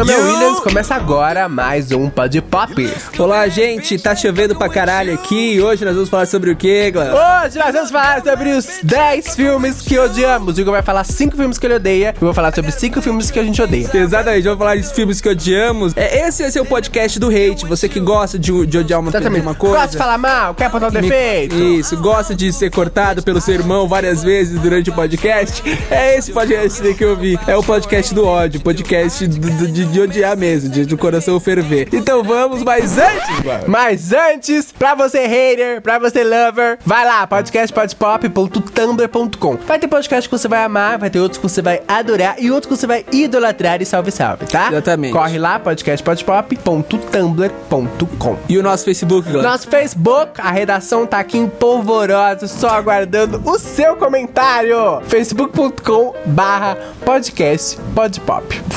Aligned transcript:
nome 0.00 0.12
é 0.12 0.16
Williams, 0.16 0.60
começa 0.60 0.94
agora 0.94 1.46
mais 1.46 1.92
um 1.92 2.08
Pod 2.08 2.40
Pop. 2.42 2.90
Olá, 3.18 3.46
gente, 3.48 3.98
tá 3.98 4.16
chovendo 4.16 4.56
pra 4.56 4.66
caralho 4.66 5.12
aqui 5.12 5.54
e 5.56 5.60
hoje 5.62 5.84
nós 5.84 5.92
vamos 5.94 6.08
falar 6.08 6.24
sobre 6.26 6.50
o 6.50 6.56
que, 6.56 6.90
Glan? 6.90 7.12
Hoje 7.12 7.58
nós 7.58 7.72
vamos 7.74 7.90
falar 7.90 8.22
sobre 8.22 8.50
os 8.52 8.66
10 8.82 9.36
filmes 9.36 9.82
que 9.82 9.98
odiamos. 9.98 10.56
O 10.56 10.60
Igor 10.60 10.72
vai 10.72 10.80
falar 10.82 11.04
5 11.04 11.36
filmes 11.36 11.58
que 11.58 11.66
ele 11.66 11.74
odeia 11.74 12.14
e 12.18 12.22
eu 12.22 12.24
vou 12.26 12.32
falar 12.32 12.54
sobre 12.54 12.72
5 12.72 13.02
filmes 13.02 13.30
que 13.30 13.38
a 13.38 13.44
gente 13.44 13.60
odeia. 13.60 13.90
Exatamente, 13.92 14.42
vamos 14.44 14.58
falar 14.58 14.76
de 14.76 14.88
filmes 14.94 15.20
que 15.20 15.28
odiamos. 15.28 15.92
É, 15.94 16.26
esse 16.26 16.42
vai 16.44 16.50
ser 16.50 16.60
o 16.60 16.64
podcast 16.66 17.18
do 17.20 17.28
hate. 17.28 17.66
Você 17.66 17.86
que 17.86 18.00
gosta 18.00 18.38
de, 18.38 18.64
de 18.66 18.78
odiar 18.78 19.00
uma, 19.00 19.10
Exatamente. 19.10 19.42
uma 19.42 19.54
coisa. 19.54 19.76
Gosta 19.76 19.90
de 19.92 19.98
falar 19.98 20.16
mal, 20.16 20.54
quer 20.54 20.64
apontar 20.66 20.88
o 20.88 20.92
Me- 20.94 21.02
defeito. 21.02 21.54
Isso, 21.56 21.94
gosta 21.98 22.34
de 22.34 22.50
ser 22.54 22.70
cortado 22.70 23.22
pelo 23.22 23.38
seu 23.40 23.52
irmão 23.54 23.86
várias 23.86 24.22
vezes 24.22 24.58
durante 24.60 24.88
o 24.88 24.94
podcast. 24.94 25.62
É 25.90 26.16
esse 26.16 26.32
podcast 26.32 26.94
que 26.94 27.04
eu 27.04 27.14
vi. 27.16 27.38
É 27.46 27.54
o 27.54 27.62
podcast 27.62 28.14
do 28.14 28.26
ódio, 28.26 28.60
podcast 28.62 29.26
do- 29.26 29.38
do- 29.50 29.68
de, 29.68 29.89
de 29.90 30.00
odiar 30.00 30.36
mesmo, 30.36 30.70
de, 30.70 30.84
do 30.84 30.96
coração 30.96 31.40
ferver. 31.40 31.88
Então 31.92 32.22
vamos, 32.22 32.62
mas 32.62 32.96
antes, 32.98 33.44
mano. 33.44 33.64
Mas 33.66 34.12
antes, 34.12 34.70
pra 34.72 34.94
você 34.94 35.26
hater, 35.26 35.82
pra 35.82 35.98
você 35.98 36.22
lover, 36.24 36.78
vai 36.84 37.04
lá, 37.04 37.26
podcastpodpop.tumblr.com. 37.26 39.56
Vai 39.66 39.78
ter 39.78 39.88
podcast 39.88 40.28
que 40.28 40.38
você 40.38 40.48
vai 40.48 40.64
amar, 40.64 40.98
vai 40.98 41.08
ter 41.10 41.20
outros 41.20 41.38
que 41.38 41.48
você 41.48 41.60
vai 41.62 41.80
adorar 41.88 42.36
e 42.38 42.50
outros 42.50 42.72
que 42.72 42.76
você 42.80 42.86
vai 42.86 43.04
idolatrar 43.12 43.80
e 43.82 43.86
salve 43.86 44.10
salve, 44.10 44.46
tá? 44.46 44.68
Exatamente. 44.68 45.12
Corre 45.12 45.38
lá, 45.38 45.58
podcastpodpop.tumblr.com. 45.58 48.36
E 48.48 48.56
o 48.58 48.62
nosso 48.62 48.84
Facebook, 48.84 49.28
Glan? 49.30 49.42
Nosso 49.42 49.68
Facebook, 49.68 50.40
a 50.40 50.50
redação 50.50 51.06
tá 51.06 51.18
aqui 51.18 51.38
em 51.38 51.48
polvorosa, 51.48 52.46
só 52.46 52.68
aguardando 52.70 53.42
o 53.44 53.58
seu 53.58 53.96
comentário. 53.96 55.00
facebook.com 55.06 56.14
barra 56.26 56.76
podcast 57.04 57.78
podpop. 57.94 58.60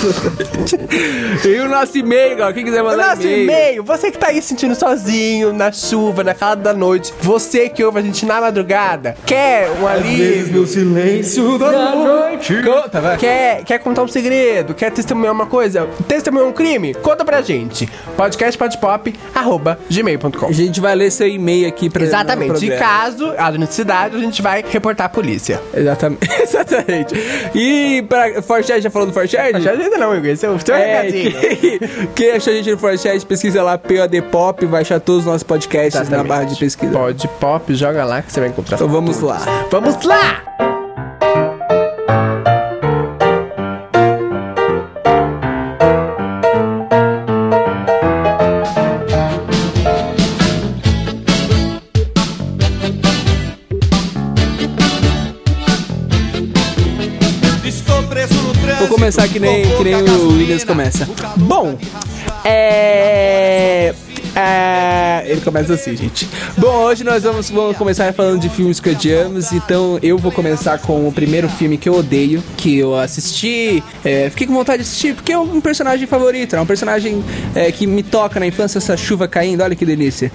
E 1.45 1.59
o 1.59 1.67
nosso 1.67 1.97
e-mail, 1.97 2.35
Glan? 2.37 2.53
Quem 2.53 2.63
quiser 2.63 2.81
O 2.81 2.85
mandar 2.85 3.15
nosso 3.15 3.27
e-mail, 3.27 3.83
você 3.83 4.09
que 4.11 4.17
tá 4.17 4.27
aí 4.27 4.41
sentindo 4.41 4.73
sozinho, 4.75 5.51
na 5.53 5.71
chuva, 5.71 6.23
na 6.23 6.33
calada 6.33 6.61
da 6.61 6.73
noite, 6.73 7.13
você 7.21 7.67
que 7.69 7.83
ouve 7.83 7.99
a 7.99 8.01
gente 8.01 8.25
na 8.25 8.39
madrugada, 8.41 9.15
quer 9.25 9.69
um 9.81 9.87
alívio, 9.87 10.65
silêncio 10.65 11.57
da 11.57 11.95
noite. 11.95 12.61
Conta, 12.63 13.01
vai. 13.01 13.17
quer, 13.17 13.63
quer 13.63 13.79
contar 13.79 14.03
um 14.03 14.07
segredo, 14.07 14.73
quer 14.73 14.91
testemunhar 14.91 15.33
uma 15.33 15.45
coisa, 15.45 15.87
testemunhar 16.07 16.47
um 16.47 16.53
crime, 16.53 16.93
conta 16.93 17.25
pra 17.25 17.41
gente. 17.41 17.89
podcastpodpop.gmail.com 18.15 20.45
A 20.47 20.51
gente 20.51 20.79
vai 20.79 20.95
ler 20.95 21.11
seu 21.11 21.27
e-mail 21.27 21.67
aqui 21.67 21.89
pra 21.89 22.03
Exatamente. 22.03 22.51
no 22.51 22.57
E 22.57 22.67
programa. 22.67 22.85
caso 22.85 23.33
haja 23.37 23.57
necessidade, 23.57 24.15
a 24.15 24.19
gente 24.19 24.41
vai 24.41 24.63
reportar 24.67 25.07
a 25.07 25.09
polícia. 25.09 25.61
Exatamente. 25.73 26.29
Exatamente. 26.41 27.13
E 27.55 28.03
pra 28.07 28.41
Forchat, 28.41 28.81
já 28.81 28.89
falou 28.89 29.07
do 29.07 29.13
Forchat? 29.13 29.59
Já 29.61 29.71
ainda 29.71 29.97
não, 29.97 30.15
Igor. 30.15 30.29
Esse 30.29 30.45
é 30.45 30.49
o 30.49 30.57
É, 30.71 30.92
recadinho. 31.01 31.31
quem, 31.59 32.07
quem 32.15 32.31
achou 32.31 32.53
a 32.53 32.55
gente 32.55 32.71
no 32.71 32.77
Forchat, 32.77 33.25
pesquisa 33.25 33.63
lá 33.63 33.77
POD 33.77 34.21
Pop, 34.23 34.65
vai 34.65 34.81
achar 34.81 34.99
todos 34.99 35.21
os 35.21 35.25
nossos 35.25 35.43
podcasts 35.43 35.95
na 35.95 36.01
Exatamente. 36.01 36.27
barra 36.27 36.43
de 36.45 36.55
pesquisa. 36.55 36.91
Pode 36.91 37.27
pop, 37.39 37.75
joga 37.75 38.05
lá 38.05 38.21
que 38.21 38.31
você 38.31 38.39
vai 38.39 38.49
encontrar. 38.49 38.75
Então 38.75 38.87
vamos 38.87 39.19
lá. 39.21 39.39
Vamos 39.69 40.03
lá! 40.03 40.43
Vou 58.79 58.89
começar 58.89 59.27
que 59.27 59.39
nem, 59.39 59.63
que 59.77 59.83
nem 59.83 59.95
o 59.95 60.05
Começa. 60.65 61.07
Bom, 61.37 61.77
é. 62.45 63.93
é, 64.35 65.23
ele 65.25 65.41
começa 65.41 65.73
assim, 65.73 65.95
gente. 65.95 66.27
Bom, 66.57 66.83
hoje 66.83 67.03
nós 67.03 67.23
vamos, 67.23 67.49
vamos 67.49 67.77
começar 67.77 68.13
falando 68.13 68.39
de 68.39 68.49
filmes 68.49 68.79
que 68.79 68.89
odiamos. 68.89 69.51
Então 69.51 69.99
eu 70.01 70.17
vou 70.17 70.31
começar 70.31 70.79
com 70.79 71.07
o 71.07 71.11
primeiro 71.11 71.49
filme 71.49 71.77
que 71.77 71.89
eu 71.89 71.95
odeio, 71.95 72.43
que 72.57 72.77
eu 72.77 72.97
assisti. 72.97 73.83
é, 74.03 74.29
fiquei 74.29 74.47
com 74.47 74.53
vontade 74.53 74.83
de 74.83 74.89
assistir, 74.89 75.15
porque 75.15 75.31
é 75.31 75.37
um 75.37 75.59
personagem 75.59 76.07
favorito, 76.07 76.55
é 76.55 76.61
um 76.61 76.65
personagem 76.65 77.23
é, 77.55 77.71
que 77.71 77.85
me 77.85 78.03
toca 78.03 78.39
na 78.39 78.47
infância, 78.47 78.77
essa 78.77 78.95
chuva 78.95 79.27
caindo. 79.27 79.61
Olha 79.61 79.75
que 79.75 79.85
delícia. 79.85 80.31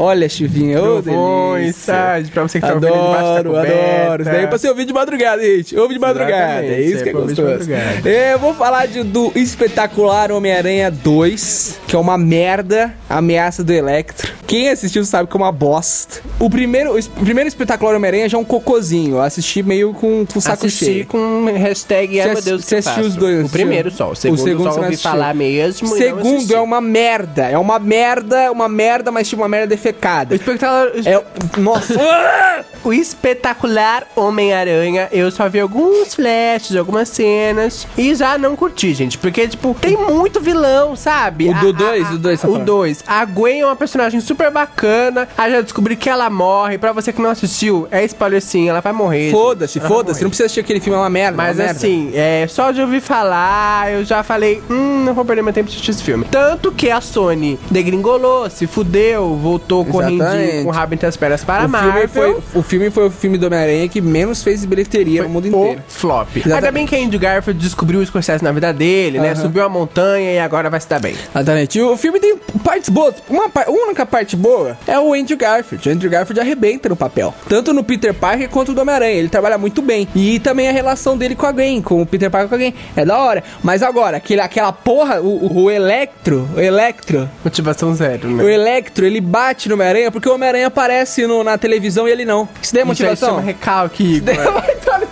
Olha, 0.00 0.28
chuvinha, 0.28 0.80
ô 0.80 1.02
Trovões, 1.02 1.62
delícia. 1.86 2.30
Pra 2.32 2.42
você 2.44 2.60
que 2.60 2.66
tá 2.66 2.74
ouvindo 2.74 2.92
debaixo 2.92 3.12
da 3.24 3.30
Adoro, 3.40 3.50
coberta. 3.50 4.02
adoro. 4.04 4.22
Isso 4.22 4.30
daí 4.30 4.44
é 4.44 4.46
pra 4.46 4.58
você 4.58 4.68
ouvir 4.68 4.84
de 4.84 4.92
madrugada, 4.92 5.42
gente. 5.42 5.76
Ouve 5.76 5.94
de 5.94 6.00
madrugada. 6.00 6.64
Exatamente, 6.64 6.72
É 6.72 6.80
isso 6.82 7.02
que 7.02 7.08
é 7.08 7.12
é 7.12 7.14
gostoso. 7.14 7.70
É, 8.04 8.32
eu 8.34 8.38
vou 8.38 8.54
falar 8.54 8.86
de- 8.86 9.02
do 9.02 9.32
espetacular 9.34 10.30
Homem-Aranha 10.30 10.88
2, 10.90 11.78
que 11.88 11.96
é 11.96 11.98
uma 11.98 12.16
merda, 12.16 12.94
ameaça 13.10 13.64
do 13.64 13.72
Electro. 13.72 14.32
Quem 14.46 14.70
assistiu 14.70 15.04
sabe 15.04 15.28
que 15.28 15.36
é 15.36 15.40
uma 15.40 15.52
bosta. 15.52 16.20
O 16.38 16.48
primeiro, 16.48 16.94
o 16.94 16.98
o 16.98 17.24
primeiro 17.24 17.48
espetacular 17.48 17.94
Homem-Aranha 17.96 18.28
já 18.28 18.38
é 18.38 18.40
um 18.40 18.44
cocôzinho. 18.44 19.16
Eu 19.16 19.22
assisti 19.22 19.62
meio 19.62 19.92
com, 19.92 20.24
com 20.24 20.38
o 20.38 20.40
saco 20.40 20.64
Assisti 20.66 20.84
cheio. 20.84 21.06
com 21.06 21.44
hashtag, 21.46 22.20
ai 22.20 22.28
Você 22.28 22.32
meu 22.34 22.42
Deus, 22.42 22.64
você 22.64 22.76
assistiu 22.76 23.04
os 23.04 23.16
dois, 23.16 23.34
O 23.34 23.38
assistiu? 23.40 23.58
primeiro 23.58 23.90
só, 23.90 24.08
o 24.08 24.12
O 24.12 24.16
segundo, 24.16 24.38
segundo 24.42 24.72
só 24.72 24.80
ouvi 24.80 24.96
falar 24.96 25.34
mesmo 25.34 25.88
não 25.88 25.96
Segundo 25.96 26.54
é 26.54 26.60
uma 26.60 26.80
merda. 26.80 27.46
É 27.48 27.58
uma 27.58 27.78
merda, 27.78 28.50
uma 28.52 28.68
merda, 28.68 29.10
mas 29.10 29.28
tipo 29.28 29.42
uma 29.42 29.48
merda 29.48 29.66
O 29.88 29.92
defecada. 29.92 30.34
espectacular, 30.34 30.88
É. 31.04 31.60
Nossa. 31.60 31.94
o 32.84 32.92
espetacular 32.92 34.04
Homem-Aranha, 34.14 35.08
eu 35.12 35.30
só 35.30 35.48
vi 35.48 35.60
alguns 35.60 36.14
flashes, 36.14 36.76
algumas 36.76 37.08
cenas 37.08 37.86
e 37.96 38.14
já 38.14 38.38
não 38.38 38.54
curti, 38.56 38.94
gente, 38.94 39.18
porque 39.18 39.46
tipo, 39.48 39.74
tem 39.80 39.96
muito 39.96 40.40
vilão, 40.40 40.94
sabe? 40.96 41.48
O 41.50 41.54
do 41.54 41.68
a- 41.68 41.72
dois, 41.72 42.06
a- 42.08 42.12
o 42.14 42.18
dois, 42.18 42.40
tá 42.40 42.48
O 42.48 42.52
falando. 42.52 42.66
2. 42.66 43.04
A 43.06 43.24
Gwen 43.24 43.60
é 43.60 43.66
uma 43.66 43.76
personagem 43.76 44.20
super 44.20 44.50
bacana. 44.50 45.28
Aí 45.36 45.50
já 45.52 45.60
descobri 45.60 45.96
que 45.96 46.08
ela 46.08 46.28
morre. 46.30 46.78
Pra 46.78 46.92
você 46.92 47.12
que 47.12 47.20
não 47.20 47.30
assistiu, 47.30 47.86
é 47.90 48.04
spoiler 48.04 48.40
sim, 48.42 48.68
ela 48.68 48.80
vai 48.80 48.92
morrer. 48.92 49.30
Foda-se, 49.30 49.80
foda-se. 49.80 50.22
Não 50.22 50.30
precisa 50.30 50.46
assistir 50.46 50.60
aquele 50.60 50.80
filme, 50.80 50.96
é 50.98 51.02
uma 51.02 51.10
merda. 51.10 51.36
Mas 51.36 51.56
uma 51.56 51.64
merda. 51.64 51.78
assim, 51.78 52.10
é, 52.14 52.46
só 52.48 52.70
de 52.70 52.80
ouvir 52.80 53.00
falar, 53.00 53.92
eu 53.92 54.04
já 54.04 54.22
falei, 54.22 54.62
hum, 54.70 55.04
não 55.04 55.14
vou 55.14 55.24
perder 55.24 55.42
meu 55.42 55.52
tempo 55.52 55.68
de 55.68 55.74
assistir 55.74 55.90
esse 55.90 56.02
filme. 56.02 56.24
Tanto 56.30 56.72
que 56.72 56.90
a 56.90 57.00
Sony 57.00 57.58
degringolou, 57.70 58.48
se 58.50 58.66
fudeu, 58.66 59.36
voltou 59.36 59.67
correndinho 59.84 60.22
Exatamente. 60.22 60.62
com 60.64 60.68
o 60.68 60.72
rabo 60.72 60.94
entre 60.94 61.06
as 61.06 61.16
pernas 61.16 61.44
para 61.44 61.62
a 61.62 61.66
O 61.66 61.68
filme, 61.68 61.82
Marvel. 61.88 62.08
foi, 62.08 62.60
o 62.60 62.62
filme 62.62 62.90
foi 62.90 63.06
o 63.06 63.10
filme 63.10 63.38
do 63.38 63.46
Homem-Aranha 63.46 63.88
que 63.88 64.00
menos 64.00 64.42
fez 64.42 64.64
bilheteria 64.64 65.22
no 65.22 65.28
mundo 65.28 65.46
inteiro. 65.48 65.82
flop. 65.88 66.28
Exatamente. 66.36 66.54
Ainda 66.54 66.72
bem 66.72 66.86
que 66.86 66.96
Andrew 66.96 67.20
Garfield 67.20 67.60
descobriu 67.60 68.00
o 68.00 68.06
Scorsese 68.06 68.42
na 68.44 68.52
vida 68.52 68.72
dele, 68.72 69.18
né? 69.18 69.32
Aham. 69.32 69.42
Subiu 69.42 69.64
a 69.64 69.68
montanha 69.68 70.32
e 70.32 70.38
agora 70.38 70.68
vai 70.70 70.80
se 70.80 70.88
dar 70.88 71.00
bem. 71.00 71.14
Exatamente. 71.34 71.78
E 71.78 71.82
o 71.82 71.96
filme 71.96 72.18
tem 72.20 72.36
partes 72.64 72.88
boas. 72.88 73.14
Uma 73.28 73.48
par- 73.48 73.68
única 73.68 74.04
parte 74.06 74.36
boa 74.36 74.76
é 74.86 74.98
o 74.98 75.14
Andrew 75.14 75.36
Garfield. 75.38 75.88
O 75.88 75.92
Andrew 75.92 76.10
Garfield 76.10 76.40
arrebenta 76.40 76.88
no 76.88 76.96
papel. 76.96 77.34
Tanto 77.48 77.72
no 77.72 77.82
Peter 77.84 78.12
Parker 78.14 78.48
quanto 78.48 78.72
no 78.72 78.80
Homem-Aranha. 78.82 79.14
Ele 79.14 79.28
trabalha 79.28 79.58
muito 79.58 79.82
bem. 79.82 80.06
E 80.14 80.38
também 80.40 80.68
a 80.68 80.72
relação 80.72 81.16
dele 81.16 81.34
com 81.34 81.46
a 81.46 81.52
Gwen, 81.52 81.80
com 81.82 82.00
o 82.02 82.06
Peter 82.06 82.30
Parker 82.30 82.48
com 82.48 82.54
a 82.54 82.58
Gwen. 82.58 82.74
É 82.96 83.04
da 83.04 83.18
hora. 83.18 83.42
Mas 83.62 83.82
agora, 83.82 84.16
aquele, 84.18 84.40
aquela 84.40 84.72
porra, 84.72 85.20
o, 85.20 85.26
o- 85.46 85.62
o 85.64 85.70
Electro, 85.70 86.48
o 86.56 86.60
Electro, 86.60 87.28
Motivação 87.44 87.94
zero, 87.94 88.28
né? 88.28 88.42
o 88.44 88.48
Electro, 88.48 89.04
ele 89.06 89.20
bate 89.20 89.57
no 89.66 89.74
Homem-Aranha 89.74 90.10
porque 90.12 90.28
o 90.28 90.34
Homem-Aranha 90.34 90.66
aparece 90.66 91.26
no- 91.26 91.42
na 91.42 91.56
televisão 91.56 92.06
e 92.06 92.10
ele 92.10 92.24
não. 92.26 92.46
Isso 92.60 92.74
daí 92.74 92.82
é 92.82 92.84
Isso 92.84 93.02
aí 93.02 93.08
motivação? 93.08 93.40
recalque, 93.40 94.04
Igor. 94.16 94.34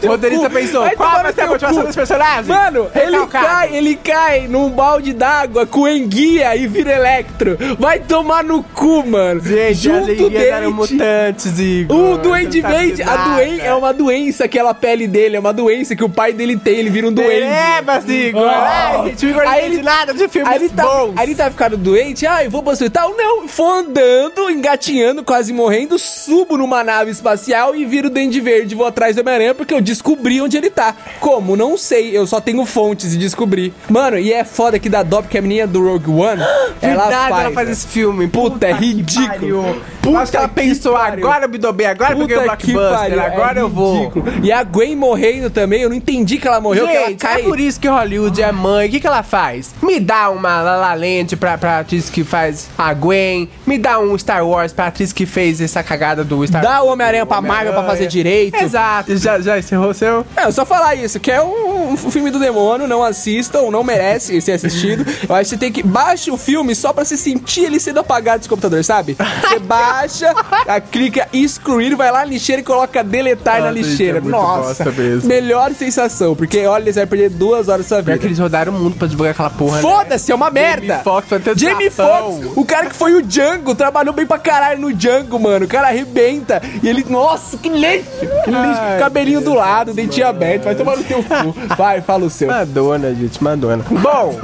O 0.03 0.09
roteirista 0.09 0.51
pensou, 0.51 0.83
Vai 0.83 0.95
qual 0.97 1.23
vai 1.23 1.33
ser 1.33 1.41
a 1.43 1.47
motivação 1.47 1.81
cu. 1.81 1.87
desse 1.87 1.97
personagem? 1.99 2.45
Mano, 2.47 2.89
ele 2.95 3.27
cai, 3.29 3.75
ele 3.75 3.97
cai 3.97 4.47
num 4.49 4.69
balde 4.69 5.13
d'água 5.13 5.65
com 5.67 5.89
enguia 5.89 6.55
e 6.57 6.67
vira 6.67 6.93
electro. 6.93 7.57
Vai 7.79 7.99
tomar 8.01 8.45
no 8.45 8.63
cu, 8.63 9.05
mano. 9.07 9.41
Gente, 9.41 9.71
as 9.71 9.77
Junto 9.79 10.37
eram 10.37 10.61
dele. 10.61 10.67
mutantes, 10.69 11.59
Igor. 11.59 11.97
O 11.97 12.19
Duende 12.19 12.61
Verde, 12.61 12.97
de 12.97 13.03
a 13.03 13.17
doen 13.17 13.59
é 13.63 13.73
uma 13.75 13.93
doença, 13.95 14.45
aquela 14.45 14.75
pele 14.75 15.07
dele, 15.07 15.37
é 15.37 15.41
uma 15.41 15.53
doença 15.53 15.97
que 15.97 16.05
o 16.05 16.09
pai 16.11 16.33
dele 16.33 16.57
tem, 16.57 16.75
ele 16.77 16.91
vira 16.91 17.09
um 17.09 17.13
doente. 17.13 17.43
É, 17.45 17.81
mas 17.83 18.07
Igor. 18.09 18.43
Oh. 18.43 18.49
Ai, 18.49 19.09
gente, 19.09 19.27
o 19.27 19.31
Igor 19.31 19.45
não 19.45 19.51
Aí 19.51 19.59
entende 19.61 19.77
ele- 19.77 19.83
nada 19.83 20.15
de 20.15 20.29
filmes 20.29 20.51
Aí 20.53 20.57
ele, 20.59 20.69
tá, 20.69 20.83
bons. 20.85 21.13
aí 21.17 21.27
ele 21.27 21.35
tá 21.35 21.51
ficando 21.51 21.77
doente, 21.77 22.27
ah, 22.27 22.45
eu 22.45 22.51
vou 22.51 22.63
pro 22.63 22.73
hospital. 22.73 23.15
Não, 23.17 23.49
foi 23.49 23.79
andando, 23.79 24.36
engatinhando, 24.51 25.25
quase 25.25 25.53
morrendo, 25.53 25.99
subo 25.99 26.57
numa 26.57 26.85
nave 26.85 27.11
espacial 27.11 27.75
e 27.75 27.85
viro 27.85 28.09
o 28.09 28.11
Duende 28.11 28.41
Verde, 28.41 28.75
vou 28.75 28.87
atrás 28.87 29.17
do 29.17 29.21
Homem-Aranha 29.21 29.55
porque 29.55 29.73
eu 29.73 29.81
descobri 29.81 30.41
onde 30.41 30.57
ele 30.57 30.71
tá. 30.71 30.95
Como? 31.21 31.57
Não 31.57 31.77
sei, 31.77 32.17
eu 32.17 32.27
só 32.27 32.41
tenho 32.41 32.65
fontes 32.65 33.15
e 33.15 33.19
descobri. 33.19 33.73
Mano, 33.89 34.19
e 34.19 34.33
é 34.33 34.45
foda 34.45 34.79
que 34.79 34.89
da 34.89 35.03
dó, 35.03 35.23
porque 35.23 35.39
a 35.39 35.43
menina 35.43 35.67
do 35.67 35.83
Rogue 35.83 36.11
One, 36.11 36.43
ela 36.83 37.05
Verdade, 37.05 37.31
faz. 37.31 37.45
ela 37.45 37.55
faz 37.55 37.69
esse 37.71 37.87
filme. 37.87 38.29
Puta, 38.29 38.67
é 38.67 38.75
que 38.75 38.85
ridículo. 38.85 39.83
Puta 40.13 40.49
pensou, 40.49 40.93
pariu. 40.95 41.27
agora 41.27 41.45
eu 41.45 41.49
me 41.49 41.59
dou 41.59 41.73
bem, 41.73 41.87
agora 41.87 42.13
eu 42.13 42.19
peguei 42.19 42.37
o 42.37 42.41
Puta 42.41 42.57
blockbuster, 42.57 42.99
pariu, 42.99 43.21
agora 43.23 43.59
é 43.59 43.63
eu 43.63 43.69
vou. 43.69 43.99
ridículo. 44.01 44.27
E 44.43 44.53
a 44.53 44.63
Gwen 44.63 44.97
morrendo 44.97 45.51
também, 45.51 45.83
eu 45.83 45.89
não 45.89 45.97
entendi 45.97 46.39
que 46.39 46.47
ela 46.47 46.61
morreu, 46.61 46.87
que 46.87 46.95
ela 46.97 47.09
Gente, 47.09 47.19
cai. 47.21 47.41
é 47.41 47.45
por 47.45 47.59
isso 47.59 47.81
que 47.81 47.89
Hollywood 47.89 48.41
é 48.43 48.53
mãe. 48.53 48.89
O 48.89 48.91
que, 48.91 49.01
que 49.01 49.07
ela 49.07 49.23
faz? 49.23 49.75
Me 49.83 49.99
dá 50.01 50.31
uma 50.31 50.61
La 50.63 50.77
La 50.77 50.95
Land 50.95 51.37
pra, 51.37 51.59
pra 51.59 51.81
atriz 51.81 52.09
que 52.11 52.25
faz 52.25 52.69
a 52.79 52.93
Gwen. 52.95 53.49
Me 53.67 53.79
dá 53.79 53.99
um 53.99 54.17
Star 54.19 54.47
Wars 54.47 54.73
pra 54.73 54.87
atriz 54.87 55.13
que 55.13 55.27
fez 55.27 55.61
essa 55.61 55.83
cagada 55.83 56.25
do 56.25 56.47
Star 56.47 56.63
Dá 56.63 56.83
o 56.83 56.89
Homem-Aranha 56.89 57.27
pra 57.27 57.41
Marvel 57.41 57.73
pra 57.73 57.85
fazer 57.85 58.07
direito. 58.07 58.57
Exato. 58.57 59.17
Já, 59.17 59.41
já 59.41 59.59
encerrou 59.59 59.91
o 59.91 59.95
seu? 59.95 60.25
É, 60.37 60.51
só 60.51 60.65
falar 60.65 60.95
isso, 60.95 61.19
que 61.19 61.31
é 61.31 61.43
um, 61.43 61.93
um 61.93 61.97
filme 61.97 62.31
do 62.31 62.39
demônio, 62.39 62.87
não 62.87 63.03
assistam, 63.03 63.71
não 63.71 63.83
merece 63.83 64.41
ser 64.41 64.53
assistido. 64.53 65.05
Eu 65.29 65.35
acho 65.35 65.45
que 65.45 65.49
você 65.51 65.57
tem 65.57 65.73
que. 65.73 65.83
Baixe 65.83 66.31
o 66.31 66.37
filme 66.37 66.75
só 66.75 66.93
pra 66.93 67.05
você 67.05 67.17
sentir 67.17 67.65
ele 67.65 67.81
sendo 67.81 68.01
apagado 68.01 68.39
desse 68.39 68.49
computador, 68.49 68.85
sabe? 68.85 69.17
Você 69.49 69.59
baixa, 69.59 69.96
a, 70.67 70.81
clica 70.81 71.29
excluir, 71.33 71.95
vai 71.95 72.11
lá 72.11 72.21
na 72.21 72.25
lixeira 72.27 72.61
e 72.61 72.65
coloca 72.65 73.03
deletar 73.03 73.61
na 73.61 73.67
Nossa, 73.69 73.75
gente, 73.77 73.87
lixeira. 73.91 74.19
é 74.19 74.21
Nossa, 74.21 74.93
melhor 75.25 75.73
sensação, 75.73 76.35
porque 76.35 76.67
olha, 76.67 76.93
você 76.93 77.01
vai 77.01 77.07
perder 77.07 77.31
duas 77.31 77.69
horas 77.69 77.87
da 77.87 77.97
sua 77.97 78.03
Pior 78.03 78.13
vida. 78.15 78.19
que 78.19 78.27
eles 78.27 78.39
rodaram 78.39 78.73
o 78.73 78.79
mundo 78.79 78.97
pra 78.97 79.07
divulgar 79.09 79.33
aquela 79.33 79.51
porra. 79.51 79.77
né? 79.77 79.83
Foda-se, 79.83 80.33
é 80.33 80.35
uma 80.35 80.51
merda! 80.51 80.87
Jamie 80.87 81.05
Foxx 81.05 81.31
vai 81.31 81.39
ter 81.41 81.59
Jamie. 81.59 81.91
Foxx, 81.91 82.53
o 82.57 82.65
cara 82.65 82.87
que 82.87 82.95
foi 82.97 83.15
o 83.15 83.23
Django, 83.23 83.75
trabalhou 83.75 84.13
bem 84.15 84.27
pra 84.27 84.39
caralho 84.39 84.81
no 84.81 84.93
Django, 84.93 85.39
mano. 85.39 85.65
O 85.65 85.69
cara 85.69 85.89
arrebenta. 85.89 86.61
E 86.83 86.89
ele, 86.89 87.05
nossa, 87.09 87.57
que 87.57 87.69
lixo! 87.69 88.11
Que 88.45 88.51
lixo, 88.51 88.81
Ai, 88.81 88.99
cabelinho 88.99 89.41
do 89.41 89.55
lado, 89.55 89.93
dentinho 89.95 90.27
aberto. 90.27 90.65
Vai 90.65 90.75
tomar 90.75 90.97
no 90.97 91.05
teu 91.05 91.23
cu. 91.23 91.55
Vai, 91.77 92.01
fala 92.01 92.25
o 92.25 92.31
seu. 92.31 92.49
Madonna, 92.49 93.15
gente, 93.15 93.43
Madonna. 93.43 93.85
Bom, 93.91 94.39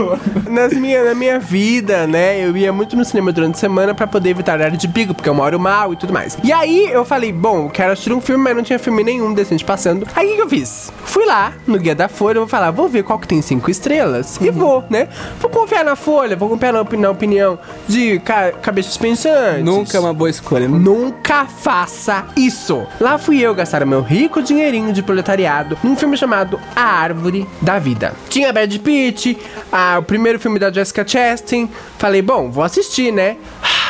nas 0.48 0.72
minha, 0.72 1.04
na 1.04 1.14
minha 1.14 1.38
vida, 1.38 2.06
né, 2.06 2.44
eu 2.44 2.56
ia 2.56 2.72
muito 2.72 2.96
no 2.96 3.04
cinema 3.04 3.32
durante 3.32 3.54
a 3.56 3.58
semana 3.58 3.94
pra 3.94 4.06
poder 4.06 4.30
evitar 4.30 4.54
horário 4.58 4.76
de 4.76 4.88
pico, 4.88 5.14
porque 5.14 5.28
eu 5.28 5.34
moro 5.42 5.58
mal 5.58 5.92
e 5.92 5.96
tudo 5.96 6.12
mais. 6.12 6.38
E 6.44 6.52
aí 6.52 6.88
eu 6.92 7.04
falei, 7.04 7.32
bom, 7.32 7.68
quero 7.68 7.92
assistir 7.92 8.12
um 8.12 8.20
filme, 8.20 8.44
mas 8.44 8.54
não 8.54 8.62
tinha 8.62 8.78
filme 8.78 9.02
nenhum 9.02 9.34
decente 9.34 9.64
passando. 9.64 10.06
Aí 10.14 10.26
o 10.26 10.30
que 10.30 10.36
que 10.36 10.42
eu 10.42 10.48
fiz? 10.48 10.92
Fui 11.04 11.26
lá 11.26 11.52
no 11.66 11.78
Guia 11.78 11.96
da 11.96 12.08
Folha, 12.08 12.38
vou 12.38 12.48
falar, 12.48 12.70
vou 12.70 12.88
ver 12.88 13.02
qual 13.02 13.18
que 13.18 13.26
tem 13.26 13.42
cinco 13.42 13.68
estrelas 13.68 14.38
e 14.40 14.50
vou, 14.50 14.84
né? 14.88 15.08
Vou 15.40 15.50
confiar 15.50 15.84
na 15.84 15.96
Folha, 15.96 16.36
vou 16.36 16.48
confiar 16.48 16.72
na, 16.72 16.84
na 16.84 17.10
opinião 17.10 17.58
de 17.88 18.20
ca 18.20 18.52
cabeças 18.52 18.96
pensantes. 18.96 19.64
Nunca 19.64 19.96
é 19.96 20.00
uma 20.00 20.14
boa 20.14 20.30
escolha. 20.30 20.68
Nunca 20.68 21.44
faça 21.46 22.24
isso. 22.36 22.86
Lá 23.00 23.18
fui 23.18 23.40
eu 23.40 23.52
gastar 23.52 23.82
o 23.82 23.86
meu 23.86 24.00
rico 24.00 24.40
dinheirinho 24.40 24.92
de 24.92 25.02
proletariado 25.02 25.76
num 25.82 25.96
filme 25.96 26.16
chamado 26.16 26.60
A 26.76 26.82
Árvore 26.82 27.48
da 27.60 27.80
Vida. 27.80 28.14
Tinha 28.28 28.52
Brad 28.52 28.76
Pitt, 28.78 29.36
ah, 29.72 29.96
o 29.98 30.02
primeiro 30.04 30.38
filme 30.38 30.60
da 30.60 30.70
Jessica 30.70 31.06
Chastain. 31.06 31.68
Falei, 31.98 32.22
bom, 32.22 32.50
vou 32.50 32.62
assistir, 32.62 33.12
né? 33.12 33.36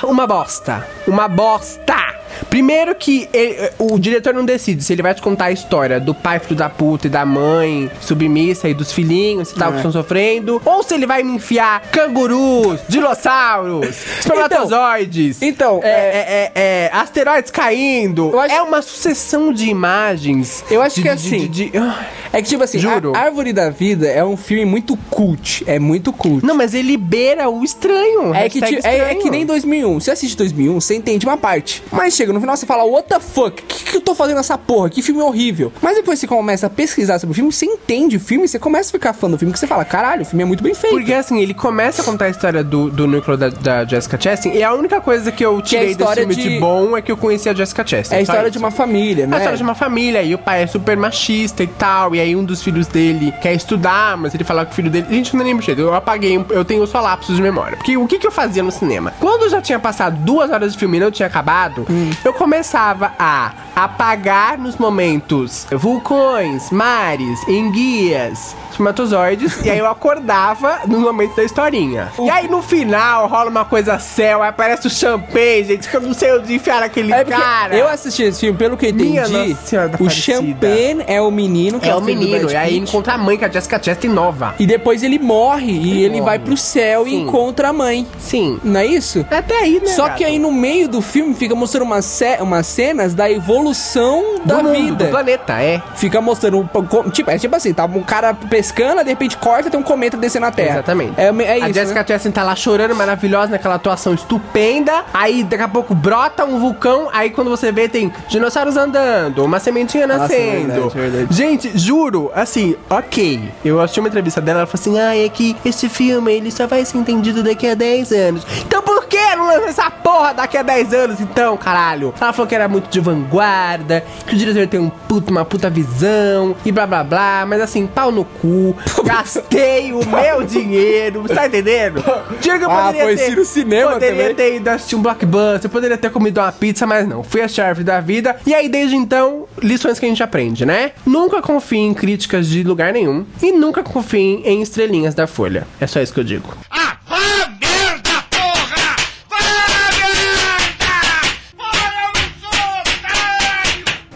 Uma 0.03 0.27
bosta. 0.27 0.85
Uma 1.07 1.29
bosta. 1.29 2.12
Primeiro 2.51 2.95
que 2.95 3.29
ele- 3.33 3.71
o 3.79 3.99
diretor 3.99 4.35
não 4.35 4.45
decide 4.45 4.83
se 4.83 4.93
ele 4.93 5.03
vai 5.03 5.15
te 5.15 5.23
contar 5.23 5.47
a 5.47 5.53
história 5.53 5.99
do 6.01 6.15
pai 6.15 6.39
filho 6.39 6.57
da 6.57 6.69
puta 6.69 7.07
e 7.07 7.11
da 7.11 7.25
mãe 7.25 7.91
submissa 8.01 8.69
e 8.69 8.75
dos 8.75 8.93
filhinhos 8.93 9.51
e 9.51 9.55
tal 9.55 9.69
que 9.69 9.75
É. 9.75 9.77
estão 9.79 9.93
sofrendo, 9.93 10.61
ou 10.65 10.83
se 10.83 10.95
ele 10.95 11.07
vai 11.07 11.23
me 11.23 11.33
enfiar 11.33 11.83
cangurus, 11.91 12.81
dinossauros, 12.89 13.97
espermatozoides, 14.21 15.41
então, 15.43 15.81
é, 15.83 15.89
é, 15.89 16.53
é, 16.55 16.63
é, 16.87 16.91
asteroides 16.93 17.51
caindo. 17.51 18.39
Acho- 18.39 18.55
É 18.55 18.63
uma 18.63 18.83
sucessão 18.83 19.53
de 19.53 19.69
imagens. 19.69 20.65
Eu 20.71 20.83
acho 20.83 20.97
de- 20.97 21.03
que 21.03 21.09
de- 21.09 21.15
assim- 21.15 21.49
de- 21.49 21.71
de- 21.71 21.79
ah. 21.79 22.07
É 22.33 22.41
que, 22.41 22.49
tipo 22.49 22.65
assim, 22.65 22.79
Juro. 22.79 23.13
a 23.15 23.19
Árvore 23.19 23.53
da 23.53 23.69
Vida 23.69 24.07
é 24.09 24.25
um 24.25 24.37
filme 24.39 24.65
muito 24.65 24.97
cult. 25.11 25.63
É 25.67 25.79
muito 25.79 26.13
cult. 26.13 26.45
Não, 26.45 26.55
mas 26.55 26.73
ele 26.75 26.97
beira 26.97 27.49
o 27.51 27.63
estranho. 27.63 28.35
É 28.35 28.49
que, 28.49 28.59
hashtag 28.59 28.81
ti- 28.83 28.87
é, 28.87 28.91
é 28.91 28.97
estranho. 28.99 29.21
que 29.23 29.31
nem 29.31 29.45
2001. 29.45 30.01
Você 30.01 30.11
assiste 30.11 30.37
2001, 30.37 30.81
você 30.81 30.95
entende 30.95 31.27
uma 31.27 31.37
parte. 31.37 31.83
Mas 31.93 32.15
chega 32.23 32.33
no 32.33 32.41
final, 32.41 32.57
você 32.57 32.67
fala, 32.67 32.85
what 32.85 33.09
the 33.09 33.19
fuck? 33.19 33.61
O 33.63 33.67
que, 33.67 33.85
que 33.85 33.97
eu 33.97 34.01
tô 34.01 34.15
fazendo 34.15 34.37
nessa 34.37 34.57
porra? 34.57 34.89
Que 34.89 35.03
filme 35.03 35.21
horrível. 35.21 35.73
Mas 35.83 35.97
depois 35.97 36.19
você 36.21 36.27
começa 36.27 36.67
a 36.69 36.71
pesquisar 36.71 37.19
sobre 37.19 37.33
o 37.33 37.35
filme, 37.35 37.53
você 37.53 37.67
entende 37.67 38.17
o 38.17 38.21
filme, 38.21 38.47
você 38.47 38.59
começa 38.59 38.91
a 38.91 38.93
ficar 38.93 39.13
fã 39.13 39.29
do 39.29 39.37
filme, 39.37 39.53
que 39.53 39.59
você 39.59 39.67
fala, 39.67 39.85
caralho, 39.85 40.23
o 40.23 40.25
filme 40.25 40.43
é 40.43 40.47
muito 40.47 40.63
bem 40.63 40.73
feito. 40.75 40.95
Porque 40.95 41.13
assim, 41.13 41.41
ele 41.41 41.53
começa 41.53 42.01
a 42.03 42.05
contar 42.05 42.27
a 42.27 42.29
história 42.29 42.63
do, 42.63 42.91
do 42.91 43.07
núcleo 43.09 43.37
da, 43.37 43.49
da 43.49 43.85
Jessica 43.85 44.19
Chastain 44.21 44.55
e 44.55 44.63
a 44.63 44.73
única 44.73 45.01
coisa 45.01 45.33
que 45.33 45.45
eu 45.45 45.57
é 45.57 45.59
a 45.59 45.63
tirei 45.63 45.95
desse 45.95 46.15
filme 46.15 46.35
de... 46.35 46.43
de- 46.49 46.61
bom 46.61 46.97
é 46.97 47.03
que 47.03 47.11
eu 47.11 47.17
conheci 47.17 47.49
a 47.49 47.55
Jessica 47.55 47.85
Chastain. 47.87 48.17
É 48.17 48.21
a 48.21 48.23
história 48.23 48.43
isso. 48.43 48.53
de 48.53 48.59
uma 48.59 48.71
família, 48.71 49.25
É 49.25 49.27
né? 49.27 49.37
a 49.37 49.39
história 49.39 49.57
de 49.57 49.63
uma 49.65 49.75
família, 49.75 50.23
e 50.23 50.35
o 50.35 50.39
pai 50.39 50.63
é 50.63 50.67
super 50.67 50.97
machista 50.97 51.63
e 51.63 51.67
tal, 51.67 52.15
e 52.15 52.21
aí 52.21 52.37
um 52.37 52.45
dos 52.45 52.63
filhos 52.63 52.87
dele 52.87 53.33
quer 53.43 53.53
estudar, 53.55 54.17
mas 54.17 54.35
ele 54.35 54.45
fala 54.45 54.65
que 54.65 54.73
o 54.73 54.75
filho 54.75 54.91
dele. 54.91 55.07
Gente, 55.11 55.35
não 55.37 55.45
lembro 55.45 55.65
jeito, 55.65 55.81
eu 55.81 55.93
apaguei, 55.95 56.43
eu 56.51 56.65
tenho 56.65 56.87
só 56.87 57.01
lapsos 57.01 57.35
de 57.37 57.43
memória. 57.43 57.77
Porque 57.77 57.97
o 57.97 58.07
que, 58.07 58.19
que 58.19 58.27
eu 58.27 58.31
fazia 58.33 58.63
no 58.63 58.71
cinema? 58.71 59.13
Quando 59.19 59.49
já 59.51 59.61
tinha 59.61 59.79
passado 59.79 60.17
duas 60.19 60.51
horas 60.51 60.73
de 60.73 60.79
filme 60.79 60.97
e 60.99 61.01
não 61.01 61.11
tinha 61.11 61.27
acabado, 61.27 61.85
Hum. 61.91 62.11
Eu 62.25 62.33
começava 62.33 63.13
a 63.19 63.53
apagar 63.75 64.59
nos 64.59 64.77
momentos 64.77 65.67
vulcões, 65.73 66.71
mares, 66.71 67.47
enguias, 67.49 68.55
espermatozoides, 68.73 69.65
e 69.65 69.71
aí 69.71 69.79
eu 69.79 69.87
acordava 69.87 70.81
nos 70.87 71.01
momentos 71.01 71.37
da 71.37 71.45
historinha. 71.45 72.09
E 72.21 72.31
aí 72.31 72.49
no 72.49 72.63
final 72.63 73.27
rola 73.29 73.51
uma 73.51 73.65
coisa 73.65 73.99
céu, 73.99 74.43
aí 74.43 74.49
aparece 74.49 74.87
o 74.87 74.91
champanhe, 74.91 75.65
gente, 75.65 75.89
que 75.89 75.97
eu 75.97 76.01
não 76.01 76.13
sei 76.15 76.33
onde 76.33 76.55
enfiar 76.55 76.83
aquele 76.83 77.13
É 77.13 77.25
cara. 77.25 77.75
eu 77.77 77.89
assisti 77.89 78.23
esse 78.25 78.41
filme, 78.41 78.57
pelo 78.59 78.77
que 78.77 78.87
eu 78.87 78.91
entendi, 78.91 79.57
o. 80.01 80.11
Champagne 80.11 81.05
é 81.07 81.21
o 81.21 81.31
menino 81.31 81.81
que 81.81 81.89
é, 81.89 81.93
É 81.93 81.95
o 81.95 82.01
menino, 82.01 82.51
e 82.51 82.57
aí 82.57 82.79
encontra 82.79 83.15
a 83.15 83.19
mãe, 83.19 83.37
que 83.37 83.45
é 83.45 83.49
a 83.49 83.51
Jessica 83.51 83.81
Chastain 83.83 84.11
nova. 84.11 84.55
E 84.59 84.67
depois 84.67 85.03
ele 85.03 85.19
morre 85.19 85.73
e 85.73 86.03
ele 86.05 86.15
morre. 86.19 86.23
vai 86.23 86.39
pro 86.39 86.57
céu 86.57 87.07
e 87.07 87.11
Sim. 87.11 87.23
encontra 87.23 87.69
a 87.69 87.73
mãe. 87.73 88.07
Sim. 88.19 88.61
Não 88.63 88.81
é 88.81 88.87
isso? 88.87 89.25
Até 89.31 89.59
aí, 89.59 89.81
né? 89.81 89.87
Só 89.89 90.05
gato? 90.07 90.17
que 90.19 90.25
aí 90.25 90.39
no 90.39 90.53
meio 90.53 90.89
do 90.89 91.01
filme 91.03 91.35
fica 91.35 91.55
mostrando 91.55 91.85
umas, 91.85 92.05
ce- 92.05 92.39
umas 92.41 92.67
cenas 92.67 93.15
da 93.15 93.31
evolução 93.31 94.39
do 94.41 94.47
da 94.47 94.63
mundo, 94.63 94.73
vida. 94.73 95.05
do 95.07 95.11
planeta, 95.11 95.61
é. 95.63 95.83
Fica 95.97 96.21
mostrando, 96.21 96.69
tipo, 97.13 97.31
é 97.31 97.39
tipo 97.39 97.55
assim, 97.57 97.73
tá 97.73 97.85
um 97.85 98.03
cara 98.03 98.35
pescando, 98.63 99.03
de 99.03 99.11
repente 99.11 99.37
corta, 99.37 99.69
tem 99.69 99.79
um 99.79 99.83
cometa 99.83 100.17
descendo 100.17 100.47
na 100.47 100.53
Terra. 100.53 100.75
Exatamente. 100.75 101.21
É, 101.21 101.27
é 101.27 101.59
isso, 101.59 101.67
a 101.67 101.73
Jessica 101.73 102.01
né? 102.01 102.07
Chastain 102.07 102.33
tá 102.33 102.45
lá 102.45 102.55
chorando, 102.55 102.95
maravilhosa, 102.95 103.51
naquela 103.51 103.75
atuação 103.75 104.15
estupenda. 104.15 105.05
Aí 105.13 105.43
daqui 105.43 105.65
a 105.65 105.69
pouco 105.69 105.95
brota 105.95 106.45
um 106.45 106.61
vulcão. 106.61 107.09
Aí 107.13 107.31
quando 107.31 107.51
você 107.51 107.73
vê, 107.73 107.89
tem 107.89 108.13
dinossauros 108.29 108.77
andando, 108.77 109.45
uma 109.45 109.59
sementinha 109.59 110.07
Nossa, 110.07 110.21
nascendo. 110.21 110.89
verdade, 110.91 111.11
verdade. 111.11 111.35
Gente, 111.35 111.77
juro, 111.77 112.31
assim, 112.35 112.77
ok. 112.89 113.51
Eu 113.65 113.81
assisti 113.81 113.99
uma 113.99 114.09
entrevista 114.09 114.41
dela, 114.41 114.61
ela 114.61 114.67
falou 114.67 114.81
assim: 114.81 115.01
ah, 115.01 115.17
é 115.17 115.29
que 115.29 115.57
esse 115.65 115.89
filme 115.89 116.33
ele 116.33 116.53
só 116.53 116.67
vai 116.69 116.85
ser 116.85 116.99
entendido 116.99 117.43
daqui 117.43 117.67
a 117.67 117.75
10 117.75 118.13
anos. 118.13 118.47
Então 118.65 118.81
por 118.81 118.92
que 119.13 119.37
não 119.37 119.47
lança 119.47 119.69
essa 119.69 119.91
porra 119.91 120.33
daqui 120.33 120.57
a 120.57 120.63
10 120.63 120.95
anos, 120.95 121.21
então, 121.21 121.55
caralho? 121.57 122.15
Ela 122.19 122.33
falou 122.33 122.49
que 122.49 122.55
era 122.55 122.67
muito 122.67 122.89
de 122.89 122.99
vanguarda, 122.99 124.03
que 124.27 124.35
o 124.35 124.39
diretor 124.39 124.67
tem 124.67 124.81
um 124.81 124.89
puto, 124.89 125.31
uma 125.31 125.45
puta 125.45 125.69
visão 125.69 126.57
e 126.65 126.73
blá 126.73 126.87
blá 126.87 127.05
blá. 127.05 127.45
Mas 127.47 127.61
assim, 127.61 127.87
pau 127.87 128.11
no 128.11 128.25
cu. 128.25 128.75
Gastei 129.05 129.93
o 129.93 130.01
meu 130.07 130.43
dinheiro, 130.45 131.25
tá 131.29 131.47
entendendo? 131.47 132.03
Dinheiro 132.41 132.59
que 132.59 132.65
eu 132.65 132.71
Ah, 132.71 132.87
poderia 132.87 133.05
foi 133.05 133.17
ter. 133.17 133.37
no 133.37 133.45
cinema 133.45 133.93
Poderia 133.93 134.21
também? 134.21 134.35
ter 134.35 134.57
ido 134.57 134.69
assistir 134.69 134.97
um 134.97 135.03
blockbuster, 135.03 135.71
poderia 135.71 135.99
ter 135.99 136.11
comido 136.11 136.39
uma 136.41 136.51
pizza, 136.53 136.87
mas 136.87 137.07
não. 137.07 137.23
Fui 137.23 137.41
a 137.43 137.45
árvore 137.45 137.85
da 137.85 138.01
vida. 138.01 138.37
E 138.47 138.55
aí, 138.55 138.69
desde 138.69 138.97
então, 138.97 139.47
lições 139.63 139.99
que 139.99 140.07
a 140.07 140.09
gente 140.09 140.23
aprende, 140.23 140.65
né? 140.65 140.93
Nunca 141.05 141.43
confie 141.43 141.79
em 141.81 141.93
críticas 141.93 142.47
de 142.47 142.63
lugar 142.63 142.93
nenhum. 142.93 143.27
E 143.43 143.53
nunca 143.53 143.83
confie 143.83 144.41
em 144.45 144.63
estrelinhas 144.63 145.15
da 145.15 145.27
Folha. 145.27 145.67
É 145.81 145.87
só 145.87 146.01
isso 146.01 146.15
que 146.15 146.21
eu 146.21 146.25
digo. 146.25 146.49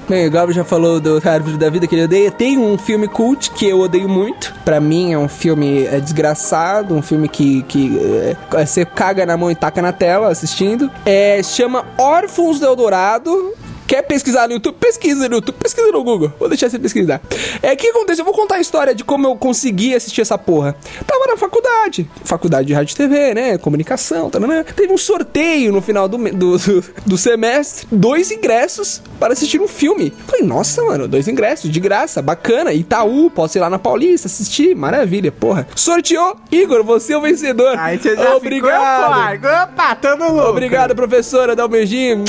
Bem, 0.08 0.28
o 0.28 0.30
Gabriel 0.30 0.54
já 0.54 0.64
falou 0.64 1.00
do 1.00 1.20
Árvore 1.24 1.56
da 1.56 1.68
Vida 1.68 1.86
que 1.88 1.94
ele 1.96 2.04
odeia. 2.04 2.30
Tem 2.30 2.56
um 2.56 2.78
filme 2.78 3.08
cult 3.08 3.50
que 3.50 3.66
eu 3.66 3.80
odeio 3.80 4.08
muito. 4.08 4.54
Pra 4.64 4.78
mim 4.78 5.12
é 5.12 5.18
um 5.18 5.28
filme 5.28 5.84
é, 5.84 5.98
desgraçado, 5.98 6.94
um 6.94 7.02
filme 7.02 7.28
que, 7.28 7.62
que 7.64 7.98
é, 7.98 8.64
você 8.64 8.84
caga 8.84 9.26
na 9.26 9.36
mão 9.36 9.50
e 9.50 9.56
taca 9.56 9.82
na 9.82 9.92
tela 9.92 10.28
assistindo. 10.28 10.88
É, 11.04 11.42
chama 11.42 11.84
Órfãos 11.98 12.60
do 12.60 12.66
Eldorado. 12.66 13.52
Quer 13.86 14.02
pesquisar 14.02 14.48
no 14.48 14.54
YouTube? 14.54 14.76
Pesquisa 14.80 15.28
no 15.28 15.36
YouTube, 15.36 15.56
pesquisa 15.56 15.92
no 15.92 16.02
Google. 16.02 16.32
Vou 16.38 16.48
deixar 16.48 16.68
você 16.68 16.78
pesquisar. 16.78 17.20
É, 17.62 17.72
o 17.72 17.76
que 17.76 17.88
aconteceu? 17.88 18.22
Eu 18.22 18.26
vou 18.26 18.34
contar 18.34 18.56
a 18.56 18.60
história 18.60 18.94
de 18.94 19.04
como 19.04 19.26
eu 19.26 19.36
consegui 19.36 19.94
assistir 19.94 20.22
essa 20.22 20.36
porra. 20.36 20.76
Tava 21.06 21.26
na 21.26 21.36
faculdade, 21.36 22.08
faculdade 22.24 22.66
de 22.66 22.74
rádio 22.74 22.92
e 22.92 22.96
TV, 22.96 23.34
né? 23.34 23.58
Comunicação, 23.58 24.28
taranã. 24.30 24.64
Teve 24.64 24.92
um 24.92 24.98
sorteio 24.98 25.72
no 25.72 25.80
final 25.80 26.08
do, 26.08 26.18
do, 26.18 26.58
do, 26.58 26.84
do 27.06 27.18
semestre, 27.18 27.86
dois 27.90 28.30
ingressos 28.30 29.00
para 29.20 29.32
assistir 29.32 29.60
um 29.60 29.68
filme. 29.68 30.12
Falei, 30.26 30.44
nossa, 30.44 30.82
mano, 30.82 31.06
dois 31.06 31.28
ingressos, 31.28 31.70
de 31.70 31.80
graça, 31.80 32.20
bacana. 32.20 32.72
Itaú, 32.72 33.30
posso 33.30 33.56
ir 33.56 33.60
lá 33.60 33.70
na 33.70 33.78
Paulista 33.78 34.26
assistir, 34.26 34.74
maravilha, 34.74 35.30
porra. 35.30 35.66
Sorteou, 35.74 36.36
Igor, 36.50 36.82
você 36.82 37.12
é 37.12 37.18
o 37.18 37.20
vencedor. 37.20 37.76
Obrigado. 38.36 39.32
Ficou, 39.32 39.50
opa, 39.50 39.94
todo 39.96 40.18
mundo. 40.18 40.42
Obrigado, 40.42 40.94
professora. 40.94 41.54
Dá 41.54 41.66
um 41.66 41.68
beijinho. 41.68 42.24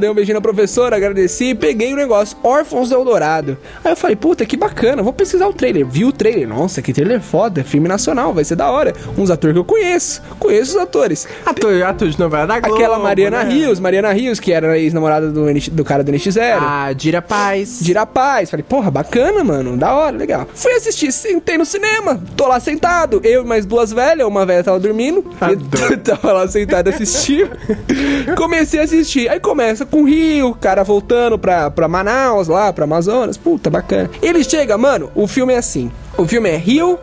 Dei 0.00 0.08
um 0.08 0.14
beijinho 0.14 0.34
na 0.36 0.40
professora, 0.40 0.83
agradeci 0.92 1.50
e 1.50 1.54
peguei 1.54 1.92
o 1.92 1.96
negócio. 1.96 2.36
Órfãos 2.42 2.88
do 2.88 2.94
Eldorado. 2.94 3.56
Aí 3.84 3.92
eu 3.92 3.96
falei, 3.96 4.16
puta, 4.16 4.44
que 4.44 4.56
bacana. 4.56 5.02
Vou 5.02 5.12
pesquisar 5.12 5.46
o 5.46 5.52
trailer. 5.52 5.86
Vi 5.86 6.04
o 6.04 6.12
trailer. 6.12 6.48
Nossa, 6.48 6.82
que 6.82 6.92
trailer 6.92 7.20
foda. 7.20 7.64
Filme 7.64 7.88
nacional, 7.88 8.34
vai 8.34 8.44
ser 8.44 8.56
da 8.56 8.70
hora. 8.70 8.92
Uns 9.16 9.30
atores 9.30 9.54
que 9.54 9.58
eu 9.58 9.64
conheço. 9.64 10.22
Conheço 10.38 10.72
os 10.72 10.76
atores. 10.76 11.26
Ator, 11.46 11.82
ator 11.82 12.08
de 12.08 12.18
novela 12.18 12.46
da 12.46 12.60
Globo. 12.60 12.76
Aquela 12.76 12.98
Mariana 12.98 13.44
né? 13.44 13.52
Rios, 13.52 13.80
Mariana 13.80 14.12
Rios, 14.12 14.40
que 14.40 14.52
era 14.52 14.72
a 14.72 14.78
ex-namorada 14.78 15.30
do, 15.30 15.46
do 15.70 15.84
cara 15.84 16.02
do 16.02 16.12
NX0. 16.12 16.58
A 16.60 16.92
Dira 16.92 17.22
Paz. 17.22 17.78
Dira 17.80 18.04
Paz. 18.04 18.50
Falei, 18.50 18.64
porra, 18.68 18.90
bacana, 18.90 19.44
mano. 19.44 19.76
Da 19.76 19.94
hora, 19.94 20.16
legal. 20.16 20.46
Fui 20.54 20.72
assistir, 20.72 21.12
sentei 21.12 21.56
no 21.56 21.64
cinema. 21.64 22.20
Tô 22.36 22.46
lá 22.46 22.58
sentado. 22.60 23.20
Eu 23.22 23.42
e 23.42 23.46
mais 23.46 23.64
duas 23.64 23.92
velhas. 23.92 24.26
Uma 24.26 24.44
velha 24.44 24.64
tava 24.64 24.80
dormindo. 24.80 25.24
Tava 26.04 26.32
lá 26.32 26.48
sentado 26.48 26.88
assistindo. 26.88 27.50
Comecei 28.36 28.80
a 28.80 28.84
assistir. 28.84 29.28
Aí 29.28 29.40
começa 29.40 29.86
com 29.86 30.04
rio, 30.04 30.54
cara 30.54 30.73
cara 30.74 30.82
voltando 30.82 31.38
pra, 31.38 31.70
pra 31.70 31.86
Manaus, 31.86 32.48
lá, 32.48 32.72
pra 32.72 32.82
Amazonas. 32.82 33.36
Puta, 33.36 33.70
bacana. 33.70 34.10
Ele 34.20 34.42
chega, 34.42 34.76
mano, 34.76 35.08
o 35.14 35.28
filme 35.28 35.52
é 35.54 35.58
assim. 35.58 35.90
O 36.18 36.26
filme 36.26 36.50
é 36.50 36.56
rio, 36.56 36.98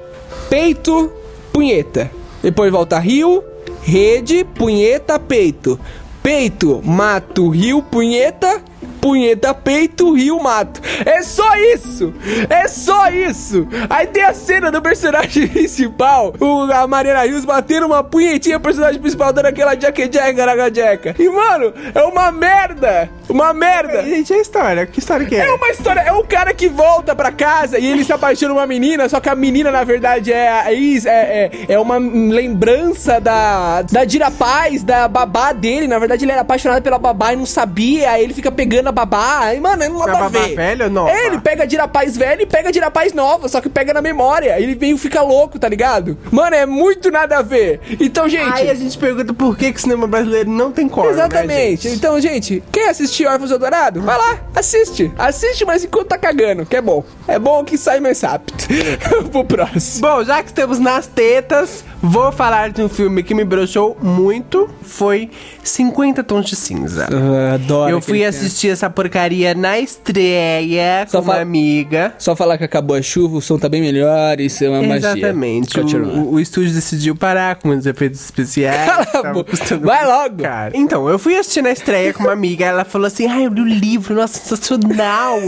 peito, 0.49 1.09
punheta. 1.53 2.11
Depois 2.43 2.69
volta 2.69 2.99
rio, 2.99 3.41
rede, 3.81 4.43
punheta, 4.43 5.17
peito. 5.17 5.79
Peito, 6.21 6.81
mato, 6.83 7.49
rio, 7.49 7.81
punheta, 7.81 8.61
punheta, 9.01 9.53
peito, 9.53 10.13
rio, 10.13 10.39
mato. 10.39 10.79
É 11.03 11.23
só 11.23 11.55
isso! 11.55 12.13
É 12.47 12.67
só 12.67 13.09
isso! 13.09 13.67
Aí 13.89 14.05
tem 14.05 14.23
a 14.23 14.33
cena 14.33 14.71
do 14.71 14.81
personagem 14.81 15.47
principal, 15.49 16.33
o, 16.39 16.71
a 16.71 16.85
Mariana 16.87 17.23
Rios 17.23 17.43
batendo 17.43 17.87
uma 17.87 18.03
punhetinha, 18.03 18.57
o 18.57 18.61
personagem 18.61 19.01
principal 19.01 19.33
dando 19.33 19.47
aquela 19.47 19.73
jack 19.73 20.07
jack, 20.07 20.33
garaga 20.33 20.69
jack. 20.69 21.15
E, 21.19 21.29
mano, 21.29 21.73
é 21.93 22.03
uma 22.03 22.31
merda! 22.31 23.09
Uma 23.27 23.53
merda! 23.53 24.03
Gente, 24.03 24.33
é 24.33 24.39
história. 24.39 24.85
Que 24.85 24.99
história 24.99 25.25
que 25.25 25.35
é? 25.35 25.47
É 25.47 25.51
uma 25.51 25.69
história, 25.69 26.01
é 26.01 26.13
um 26.13 26.23
cara 26.23 26.53
que 26.53 26.69
volta 26.69 27.15
pra 27.15 27.31
casa 27.31 27.79
e 27.79 27.85
ele 27.87 28.03
se 28.03 28.13
apaixona 28.13 28.53
uma 28.53 28.67
menina, 28.67 29.09
só 29.09 29.19
que 29.19 29.29
a 29.29 29.35
menina, 29.35 29.71
na 29.71 29.83
verdade, 29.83 30.31
é 30.31 30.49
a 30.49 30.71
ex, 30.71 31.05
é, 31.05 31.49
é, 31.67 31.73
é 31.73 31.79
uma 31.79 31.97
lembrança 31.97 33.19
da, 33.19 33.81
da 33.81 34.05
Dira 34.05 34.29
Paz, 34.29 34.83
da 34.83 35.07
babá 35.07 35.53
dele. 35.53 35.87
Na 35.87 35.97
verdade, 35.97 36.25
ele 36.25 36.31
era 36.31 36.41
apaixonado 36.41 36.83
pela 36.83 36.99
babá 36.99 37.33
e 37.33 37.35
não 37.35 37.45
sabia, 37.45 38.11
aí 38.11 38.23
ele 38.23 38.33
fica 38.33 38.51
pegando 38.51 38.89
a 38.89 38.90
babá. 38.91 39.53
E, 39.53 39.59
mano, 39.59 39.83
é 39.83 39.89
nada 39.89 40.11
A 40.11 40.15
a 40.15 40.19
babá 40.23 40.39
ver. 40.39 40.55
velha 40.55 40.89
nova? 40.89 41.11
É, 41.11 41.27
ele 41.27 41.39
pega 41.39 41.63
a 41.63 41.65
Dira 41.65 41.87
Paz 41.87 42.15
velha 42.17 42.41
e 42.41 42.45
pega 42.45 42.69
a 42.69 42.71
Dira 42.71 42.89
Paz 42.91 43.13
nova, 43.13 43.47
só 43.47 43.59
que 43.61 43.69
pega 43.69 43.93
na 43.93 44.01
memória. 44.01 44.59
Ele 44.59 44.75
veio 44.75 44.97
fica 44.97 45.21
louco, 45.21 45.57
tá 45.59 45.67
ligado? 45.67 46.17
Mano, 46.31 46.55
é 46.55 46.65
muito 46.65 47.09
nada 47.11 47.37
a 47.39 47.41
ver. 47.41 47.79
Então, 47.99 48.27
gente. 48.29 48.51
Aí 48.53 48.69
a 48.69 48.73
gente 48.73 48.97
pergunta 48.97 49.33
por 49.33 49.57
que, 49.57 49.71
que 49.71 49.77
o 49.79 49.81
cinema 49.81 50.07
brasileiro 50.07 50.49
não 50.49 50.71
tem 50.71 50.87
cor. 50.87 51.09
Exatamente. 51.09 51.47
Né, 51.51 51.91
gente? 51.91 51.97
então, 51.97 52.19
gente, 52.19 52.63
quer 52.71 52.89
assistir 52.89 53.25
Órfãos 53.25 53.49
do 53.49 53.59
Dourado? 53.59 54.01
Vai 54.01 54.17
lá, 54.17 54.39
assiste. 54.55 55.11
Assiste, 55.17 55.65
mas 55.65 55.83
enquanto 55.83 56.07
tá 56.07 56.17
cagando, 56.17 56.65
que 56.65 56.75
é 56.75 56.81
bom. 56.81 57.03
É 57.27 57.37
bom 57.39 57.63
que 57.63 57.77
sai 57.77 57.99
mais 57.99 58.21
rápido. 58.21 58.53
Pro 59.31 59.43
próximo. 59.45 60.07
Bom, 60.07 60.23
já 60.23 60.41
que 60.43 60.49
estamos 60.49 60.79
nas 60.79 61.07
tetas, 61.07 61.83
vou 62.01 62.31
falar 62.31 62.71
de 62.71 62.81
um 62.81 62.89
filme 62.89 63.23
que 63.23 63.33
me 63.33 63.43
broxou 63.43 63.97
muito. 64.01 64.69
Foi 64.81 65.29
50 65.63 66.23
Tons 66.23 66.45
de 66.45 66.55
Cinza. 66.55 67.07
adoro. 67.53 67.89
Eu 67.91 68.01
fui 68.01 68.23
assistir 68.25 68.69
essa 68.81 68.89
porcaria 68.89 69.53
na 69.53 69.79
estreia 69.79 71.05
Só 71.07 71.21
com 71.21 71.25
uma 71.25 71.39
amiga. 71.39 72.15
Só 72.17 72.35
falar 72.35 72.57
que 72.57 72.63
acabou 72.63 72.95
a 72.95 73.01
chuva, 73.01 73.37
o 73.37 73.41
som 73.41 73.59
tá 73.59 73.69
bem 73.69 73.81
melhor, 73.81 74.39
isso 74.39 74.63
é 74.63 74.69
uma 74.69 74.81
magia. 74.81 75.11
Exatamente. 75.11 75.79
O, 75.79 76.33
o, 76.33 76.39
estúdio 76.39 76.73
decidiu 76.73 77.15
parar 77.15 77.57
com 77.57 77.69
os 77.69 77.85
efeitos 77.85 78.19
especiais. 78.19 79.05
Cala 79.11 79.45
Vai 79.81 80.05
logo. 80.05 80.41
caro. 80.41 80.71
Então, 80.75 81.07
eu 81.07 81.19
fui 81.19 81.35
assistir 81.35 81.61
na 81.61 81.71
estreia 81.71 82.11
com 82.13 82.23
uma 82.23 82.31
amiga. 82.31 82.65
Ela 82.65 82.83
falou 82.83 83.05
assim: 83.05 83.27
Ai, 83.27 83.45
eu 83.45 83.51
li 83.51 83.61
o 83.61 83.65
livro, 83.65 84.15
nossa, 84.15 84.39
sensacional. 84.39 85.39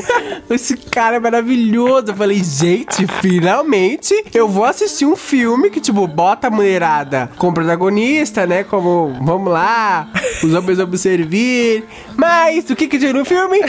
Esse 0.50 0.78
cara 0.78 1.16
é 1.16 1.20
maravilhoso. 1.20 2.10
Eu 2.10 2.16
falei: 2.16 2.44
Gente, 2.44 3.08
finalmente 3.20 4.14
eu 4.34 4.48
vou 4.48 4.66
assistir 4.66 5.06
um 5.06 5.16
filme 5.16 5.72
que, 5.72 5.80
tipo, 5.82 6.06
bota 6.06 6.48
a 6.48 6.52
mulherada 6.52 7.30
como 7.38 7.54
protagonista, 7.54 8.46
né? 8.46 8.64
Como, 8.64 9.18
vamos 9.24 9.52
lá, 9.52 10.12
os 10.44 10.54
homens 10.54 10.78
vão 10.78 10.98
servir. 10.98 11.84
Mas 12.16 12.70
o 12.70 12.76
que 12.76 12.88
que 12.88 13.00
tinha 13.00 13.23
no 13.24 13.26
filme? 13.26 13.60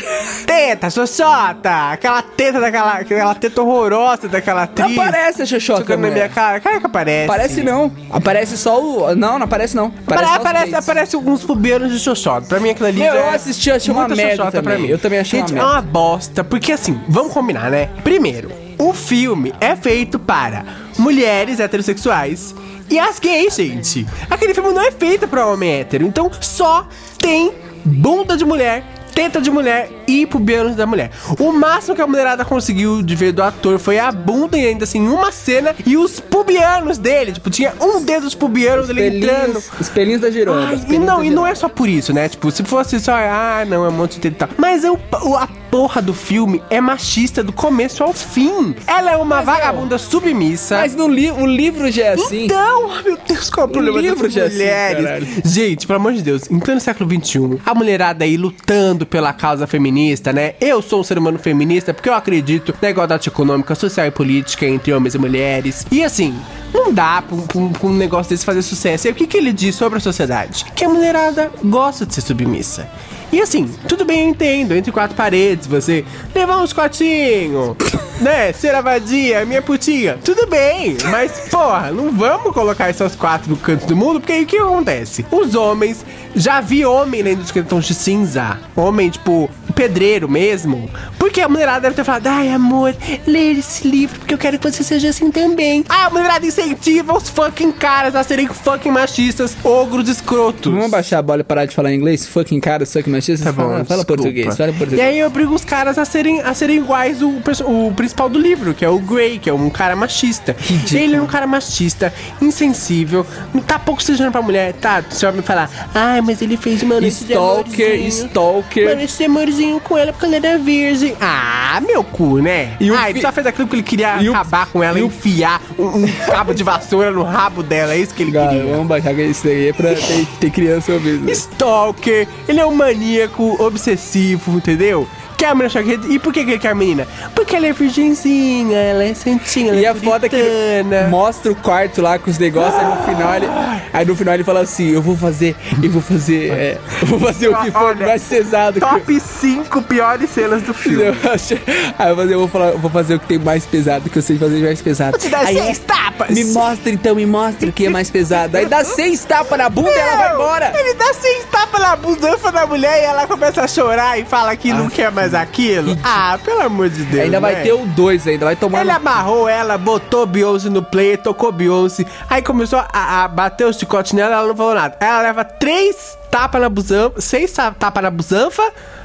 Teta, 0.44 0.90
xoxota, 0.90 1.92
aquela 1.92 2.20
teta 2.22 2.60
daquela, 2.60 2.92
aquela 2.94 3.34
teta 3.34 3.62
horrorosa 3.62 4.28
daquela 4.28 4.64
atriz. 4.64 4.94
Não 4.94 5.02
aparece 5.02 5.42
a 5.42 5.46
Xoxota, 5.46 5.96
na 5.96 6.10
minha 6.10 6.28
cara. 6.28 6.60
Cara 6.60 6.80
que 6.80 6.86
aparece. 6.86 7.24
Aparece 7.24 7.62
não. 7.62 7.92
Aparece 8.10 8.58
só 8.58 8.80
o. 8.80 9.14
Não, 9.14 9.38
não 9.38 9.44
aparece 9.44 9.76
não. 9.76 9.92
Aparece, 10.06 10.64
peitos. 10.64 10.74
aparece 10.74 11.16
alguns 11.16 11.44
pubianos 11.44 11.92
de 11.92 11.98
xoxota. 11.98 12.46
Pra 12.46 12.58
mim 12.60 12.70
aquilo 12.70 12.88
ali 12.88 12.98
Meu, 12.98 13.14
eu 13.14 13.24
é 13.24 13.34
assisti, 13.34 13.70
achei 13.70 13.92
uma 13.92 14.08
merda 14.08 14.44
xoxota 14.44 14.62
também. 14.62 14.86
Eu 14.86 14.98
também 14.98 15.20
achei 15.20 15.40
uma 15.40 15.46
Gente, 15.46 15.54
merda. 15.54 15.70
é 15.70 15.72
uma 15.72 15.82
bosta. 15.82 16.42
Porque 16.42 16.72
assim, 16.72 17.00
vamos 17.08 17.32
combinar, 17.32 17.70
né? 17.70 17.88
Primeiro, 18.02 18.50
o 18.78 18.92
filme 18.92 19.54
é 19.60 19.76
feito 19.76 20.18
para 20.18 20.64
mulheres 20.98 21.60
heterossexuais 21.60 22.54
e 22.90 22.98
as 22.98 23.18
gays, 23.18 23.54
gente. 23.54 24.06
Aquele 24.28 24.52
filme 24.52 24.72
não 24.72 24.82
é 24.82 24.90
feito 24.90 25.28
pra 25.28 25.46
homem 25.46 25.80
hétero. 25.80 26.04
Então 26.04 26.30
só 26.40 26.86
tem 27.18 27.52
bunda 27.84 28.36
de 28.36 28.44
mulher. 28.44 28.82
Teta 29.14 29.40
de 29.40 29.50
mulher 29.50 29.90
e 30.08 30.26
pubianos 30.26 30.74
da 30.74 30.86
mulher. 30.86 31.10
O 31.38 31.52
máximo 31.52 31.94
que 31.94 32.02
a 32.02 32.06
mulherada 32.06 32.44
conseguiu 32.44 33.00
de 33.02 33.14
ver 33.14 33.32
do 33.32 33.42
ator 33.42 33.78
foi 33.78 33.98
a 33.98 34.10
bunda 34.10 34.58
e 34.58 34.66
ainda 34.66 34.84
assim 34.84 35.06
uma 35.06 35.30
cena 35.30 35.74
e 35.86 35.96
os 35.96 36.18
pubianos 36.18 36.98
dele. 36.98 37.32
Tipo, 37.32 37.48
tinha 37.48 37.72
um 37.80 38.02
dedo 38.04 38.24
dos 38.24 38.34
pubianos 38.34 38.88
dele 38.88 39.18
entrando. 39.18 39.62
Os 39.80 39.88
pelinhos 39.88 40.20
da 40.20 40.30
girona. 40.30 40.68
Ai, 40.68 40.80
e 40.88 40.98
não, 40.98 41.22
e 41.22 41.30
não 41.30 41.46
é 41.46 41.54
só 41.54 41.68
por 41.68 41.88
isso, 41.88 42.12
né? 42.12 42.28
Tipo, 42.28 42.50
se 42.50 42.64
fosse 42.64 42.98
só, 42.98 43.12
ah, 43.14 43.64
não, 43.66 43.84
é 43.84 43.88
um 43.88 43.92
monte 43.92 44.14
de 44.14 44.20
teta 44.20 44.34
e 44.34 44.38
tal. 44.38 44.48
Mas 44.58 44.82
eu, 44.82 44.98
o- 45.22 45.36
a 45.36 45.48
porra 45.74 46.00
do 46.00 46.14
filme 46.14 46.62
é 46.70 46.80
machista 46.80 47.42
do 47.42 47.52
começo 47.52 48.04
ao 48.04 48.12
fim. 48.12 48.76
Ela 48.86 49.10
é 49.10 49.16
uma 49.16 49.42
vagabunda 49.42 49.98
submissa. 49.98 50.76
Mas 50.76 50.94
no 50.94 51.08
li 51.08 51.32
o 51.32 51.44
livro 51.44 51.90
já 51.90 52.04
é 52.04 52.12
assim. 52.12 52.44
Então, 52.44 52.92
ai, 52.92 53.02
meu 53.02 53.18
Deus, 53.26 53.50
qual 53.50 53.66
é 53.66 53.68
o 53.68 53.72
problema 53.72 54.00
livro 54.00 54.28
dessas 54.28 54.54
já 54.54 54.62
é 54.62 54.86
assim, 54.86 54.96
mulheres? 54.98 55.28
Gente, 55.44 55.84
pelo 55.84 55.98
amor 55.98 56.12
de 56.12 56.22
Deus, 56.22 56.48
em 56.48 56.60
pleno 56.60 56.80
século 56.80 57.10
XXI, 57.10 57.58
a 57.66 57.74
mulherada 57.74 58.24
aí 58.24 58.36
lutando 58.36 59.04
pela 59.04 59.32
causa 59.32 59.66
feminista, 59.66 60.32
né? 60.32 60.54
Eu 60.60 60.80
sou 60.80 61.00
um 61.00 61.02
ser 61.02 61.18
humano 61.18 61.40
feminista 61.40 61.92
porque 61.92 62.08
eu 62.08 62.14
acredito 62.14 62.72
na 62.80 62.90
igualdade 62.90 63.28
econômica, 63.28 63.74
social 63.74 64.06
e 64.06 64.12
política 64.12 64.64
entre 64.66 64.92
homens 64.92 65.16
e 65.16 65.18
mulheres. 65.18 65.84
E 65.90 66.04
assim, 66.04 66.38
não 66.72 66.92
dá 66.92 67.20
pra 67.20 67.34
um, 67.34 67.40
pra 67.40 67.80
pra 67.80 67.88
um 67.88 67.94
negócio 67.94 68.30
desse 68.30 68.44
fazer 68.44 68.62
sucesso. 68.62 69.08
E 69.08 69.10
o 69.10 69.14
que, 69.14 69.26
que 69.26 69.36
ele 69.36 69.52
diz 69.52 69.74
sobre 69.74 69.98
a 69.98 70.00
sociedade? 70.00 70.66
Que 70.76 70.84
a 70.84 70.88
mulherada 70.88 71.50
gosta 71.64 72.06
de 72.06 72.14
ser 72.14 72.20
submissa. 72.20 72.88
E 73.34 73.42
assim, 73.42 73.68
tudo 73.88 74.04
bem, 74.04 74.22
eu 74.22 74.28
entendo. 74.28 74.76
Entre 74.76 74.92
quatro 74.92 75.16
paredes, 75.16 75.66
você 75.66 76.04
levar 76.32 76.58
uns 76.58 76.72
cotinhos, 76.72 77.76
né? 78.22 78.52
Ser 78.52 78.72
a 78.76 78.80
vadia, 78.80 79.44
minha 79.44 79.60
putinha. 79.60 80.16
Tudo 80.24 80.46
bem, 80.46 80.96
mas 81.10 81.48
porra, 81.50 81.90
não 81.90 82.12
vamos 82.12 82.52
colocar 82.52 82.88
essas 82.88 83.16
quatro 83.16 83.50
no 83.50 83.56
canto 83.56 83.86
do 83.86 83.96
mundo, 83.96 84.20
porque 84.20 84.34
aí 84.34 84.44
o 84.44 84.46
que 84.46 84.56
acontece? 84.56 85.26
Os 85.32 85.56
homens, 85.56 86.06
já 86.36 86.60
vi 86.60 86.86
homem 86.86 87.22
lendo 87.22 87.40
os 87.40 87.50
tons 87.68 87.86
de 87.86 87.94
cinza. 87.94 88.56
Homem, 88.76 89.10
tipo, 89.10 89.50
pedreiro 89.74 90.28
mesmo. 90.28 90.88
Porque 91.18 91.40
a 91.40 91.48
mulherada 91.48 91.80
deve 91.80 91.94
ter 91.94 92.04
falado, 92.04 92.26
ai 92.28 92.50
amor, 92.50 92.94
lê 93.26 93.52
esse 93.52 93.86
livro 93.88 94.18
porque 94.20 94.34
eu 94.34 94.38
quero 94.38 94.58
que 94.58 94.70
você 94.70 94.82
seja 94.84 95.08
assim 95.08 95.30
também. 95.30 95.84
Ah, 95.88 96.06
a 96.06 96.10
mulherada 96.10 96.46
incentiva 96.46 97.16
os 97.16 97.28
fucking 97.28 97.72
caras 97.72 98.14
a 98.14 98.22
serem 98.22 98.46
fucking 98.46 98.90
machistas, 98.90 99.56
ogros 99.64 100.08
escrotos. 100.08 100.72
Vamos 100.72 100.90
baixar 100.90 101.18
a 101.18 101.22
bola 101.22 101.40
e 101.40 101.44
parar 101.44 101.66
de 101.66 101.74
falar 101.74 101.92
inglês? 101.92 102.26
Fucking 102.26 102.60
cara, 102.60 102.84
fucking 102.86 103.10
machista? 103.10 103.44
Tá 103.46 103.52
bom, 103.52 103.68
fala, 103.70 103.84
fala 103.84 104.04
português, 104.04 104.56
fala 104.56 104.70
E 104.70 104.74
português. 104.74 105.00
aí 105.08 105.18
eu 105.18 105.26
obrigo 105.26 105.54
os 105.54 105.64
caras 105.64 105.98
a 105.98 106.04
serem, 106.04 106.40
a 106.40 106.54
serem 106.54 106.76
iguais 106.78 107.20
o, 107.22 107.28
o 107.66 107.92
principal 107.94 108.28
do 108.28 108.38
livro, 108.38 108.74
que 108.74 108.84
é 108.84 108.88
o 108.88 108.98
Grey, 108.98 109.38
que 109.38 109.50
é 109.50 109.52
um 109.52 109.70
cara 109.70 109.96
machista. 109.96 110.54
Ele 110.92 111.16
é 111.16 111.20
um 111.20 111.26
cara 111.26 111.46
machista, 111.46 112.12
insensível, 112.40 113.26
não 113.52 113.60
tá 113.62 113.78
pouco 113.78 114.02
sejando 114.02 114.30
pra 114.30 114.42
mulher, 114.42 114.72
tá? 114.74 115.02
Você 115.08 115.26
vai 115.26 115.34
me 115.34 115.42
falar, 115.42 115.68
ai, 115.94 116.20
mas 116.20 116.40
ele 116.42 116.56
fez 116.56 116.80
de 116.80 116.86
Stalker, 117.08 117.86
amorzinho. 117.94 118.08
stalker. 118.08 118.88
Mano, 118.88 119.00
esse 119.02 119.24
amorzinho 119.24 119.63
com 119.80 119.96
ela 119.98 120.12
porque 120.12 120.26
ela 120.26 120.36
era 120.36 120.58
virgem. 120.58 121.16
Ah, 121.20 121.80
meu 121.86 122.02
cu, 122.04 122.38
né? 122.38 122.76
E 122.80 122.90
o 122.90 122.96
ah, 122.96 123.10
ele 123.10 123.20
só 123.20 123.32
fez 123.32 123.46
aquilo 123.46 123.66
que 123.68 123.76
ele 123.76 123.82
queria 123.82 124.22
E 124.22 124.28
o- 124.28 124.32
acabar 124.34 124.66
com 124.66 124.82
ela, 124.82 124.98
e 124.98 125.02
o- 125.02 125.06
enfiar 125.06 125.60
um, 125.78 126.04
um 126.04 126.06
cabo 126.26 126.52
de 126.54 126.62
vassoura 126.62 127.10
no 127.10 127.22
rabo 127.22 127.62
dela. 127.62 127.94
É 127.94 127.98
isso 127.98 128.14
que 128.14 128.22
ele 128.22 128.32
Cara, 128.32 128.50
queria. 128.50 128.72
vamos 128.72 128.86
baixar 128.88 129.12
isso 129.14 129.44
daí 129.44 129.68
é 129.68 129.72
pra 129.72 129.94
ter, 129.94 130.26
ter 130.40 130.50
criança 130.50 130.92
ouvindo. 130.92 131.30
Stalker, 131.30 132.26
ele 132.48 132.60
é 132.60 132.66
um 132.66 132.74
maníaco 132.74 133.56
obsessivo, 133.62 134.56
entendeu? 134.56 135.08
Quer 135.36 135.46
a 135.48 135.54
menina. 135.54 136.04
E 136.08 136.18
por 136.18 136.32
que 136.32 136.44
que 136.44 136.50
ele 136.52 136.58
quer 136.58 136.68
a 136.70 136.74
menina? 136.74 137.06
Porque 137.34 137.56
ela 137.56 137.66
é 137.66 137.72
virgenzinha, 137.72 138.76
ela 138.78 139.04
é 139.04 139.14
santinha, 139.14 139.70
ela 139.72 139.80
E 139.80 139.84
é 139.84 139.88
a 139.88 139.94
foto 139.94 140.24
é 140.26 140.28
que 140.28 140.36
puritana. 140.36 141.08
mostra 141.08 141.52
o 141.52 141.54
quarto 141.56 142.00
lá 142.02 142.18
com 142.18 142.30
os 142.30 142.38
negócios, 142.38 142.74
aí 142.74 142.86
no 142.86 143.02
final 143.04 143.34
ele. 143.34 143.46
Aí 143.92 144.04
no 144.04 144.16
final 144.16 144.34
ele 144.34 144.44
fala 144.44 144.60
assim, 144.60 144.90
eu 144.90 145.02
vou 145.02 145.16
fazer, 145.16 145.54
eu 145.82 145.90
vou 145.90 146.02
fazer. 146.02 146.50
é, 146.52 146.78
eu 147.02 147.06
vou 147.08 147.18
fazer 147.20 147.48
o 147.48 147.56
que 147.56 147.70
for 147.70 147.82
Olha, 147.84 148.06
mais 148.06 148.22
pesado 148.22 148.74
que 148.80 148.86
Top 148.86 149.20
5 149.20 149.82
piores 149.82 150.30
cenas 150.30 150.62
do 150.62 150.74
filme. 150.74 151.04
eu 151.04 151.14
acho. 151.32 151.54
Aí 151.98 152.08
eu 152.10 152.16
vou, 152.16 152.24
fazer, 152.24 152.34
eu 152.34 152.38
vou 152.38 152.48
falar, 152.48 152.68
eu 152.70 152.78
vou 152.78 152.90
fazer 152.90 153.14
o 153.14 153.20
que 153.20 153.26
tem 153.26 153.38
mais 153.38 153.64
pesado, 153.66 154.08
que 154.10 154.18
eu 154.18 154.22
sei 154.22 154.38
fazer 154.38 154.62
mais 154.62 154.80
pesado. 154.82 155.18
te 155.18 155.28
dar 155.28 155.44
Aí 155.46 155.56
seis 155.58 155.78
tapas. 155.78 156.30
Me 156.30 156.44
mostra 156.46 156.90
então, 156.90 157.14
me 157.14 157.26
mostra 157.26 157.68
o 157.68 157.72
que 157.72 157.86
é 157.86 157.88
mais 157.90 158.10
pesado. 158.10 158.56
Aí 158.56 158.66
dá 158.66 158.84
seis 158.84 159.24
tapas 159.24 159.58
na 159.58 159.68
bunda 159.68 159.90
e 159.90 159.98
ela 159.98 160.16
vai 160.16 160.26
Meu, 160.28 160.34
embora. 160.36 160.72
Ele 160.78 160.94
dá 160.94 161.12
seis 161.14 161.44
tapas 161.50 161.80
na 161.80 161.96
busanfa 161.96 162.50
da 162.52 162.66
mulher 162.66 163.00
e 163.02 163.04
ela 163.04 163.26
começa 163.26 163.62
a 163.62 163.68
chorar 163.68 164.18
e 164.18 164.24
fala 164.24 164.56
que 164.56 164.72
não 164.72 164.88
quer 164.88 165.10
mais 165.10 165.23
aquilo. 165.32 165.96
Ah, 166.04 166.38
pelo 166.44 166.60
amor 166.60 166.90
de 166.90 167.04
Deus. 167.04 167.24
Ainda 167.24 167.40
vai 167.40 167.54
né? 167.54 167.62
ter 167.62 167.72
o 167.72 167.86
dois 167.86 168.26
ainda, 168.26 168.44
vai 168.44 168.56
tomar. 168.56 168.80
Ele 168.80 168.90
no- 168.90 168.96
amarrou 168.96 169.48
ela, 169.48 169.78
botou 169.78 170.26
Beyoncé 170.26 170.68
no 170.68 170.82
play, 170.82 171.16
tocou 171.16 171.50
Beyoncé. 171.52 172.04
Aí 172.28 172.42
começou 172.42 172.80
a, 172.92 173.24
a 173.24 173.28
bater 173.28 173.66
o 173.66 173.72
chicote 173.72 174.14
nela, 174.14 174.34
ela 174.36 174.48
não 174.48 174.56
falou 174.56 174.74
nada. 174.74 174.96
Ela 175.00 175.22
leva 175.22 175.44
três 175.44 176.18
tapas 176.30 176.60
na 176.60 176.68
busanfa, 176.68 177.20
seis 177.20 177.52
ta- 177.52 177.70
tapas 177.70 178.02
na 178.02 178.10
busanfa. 178.10 178.62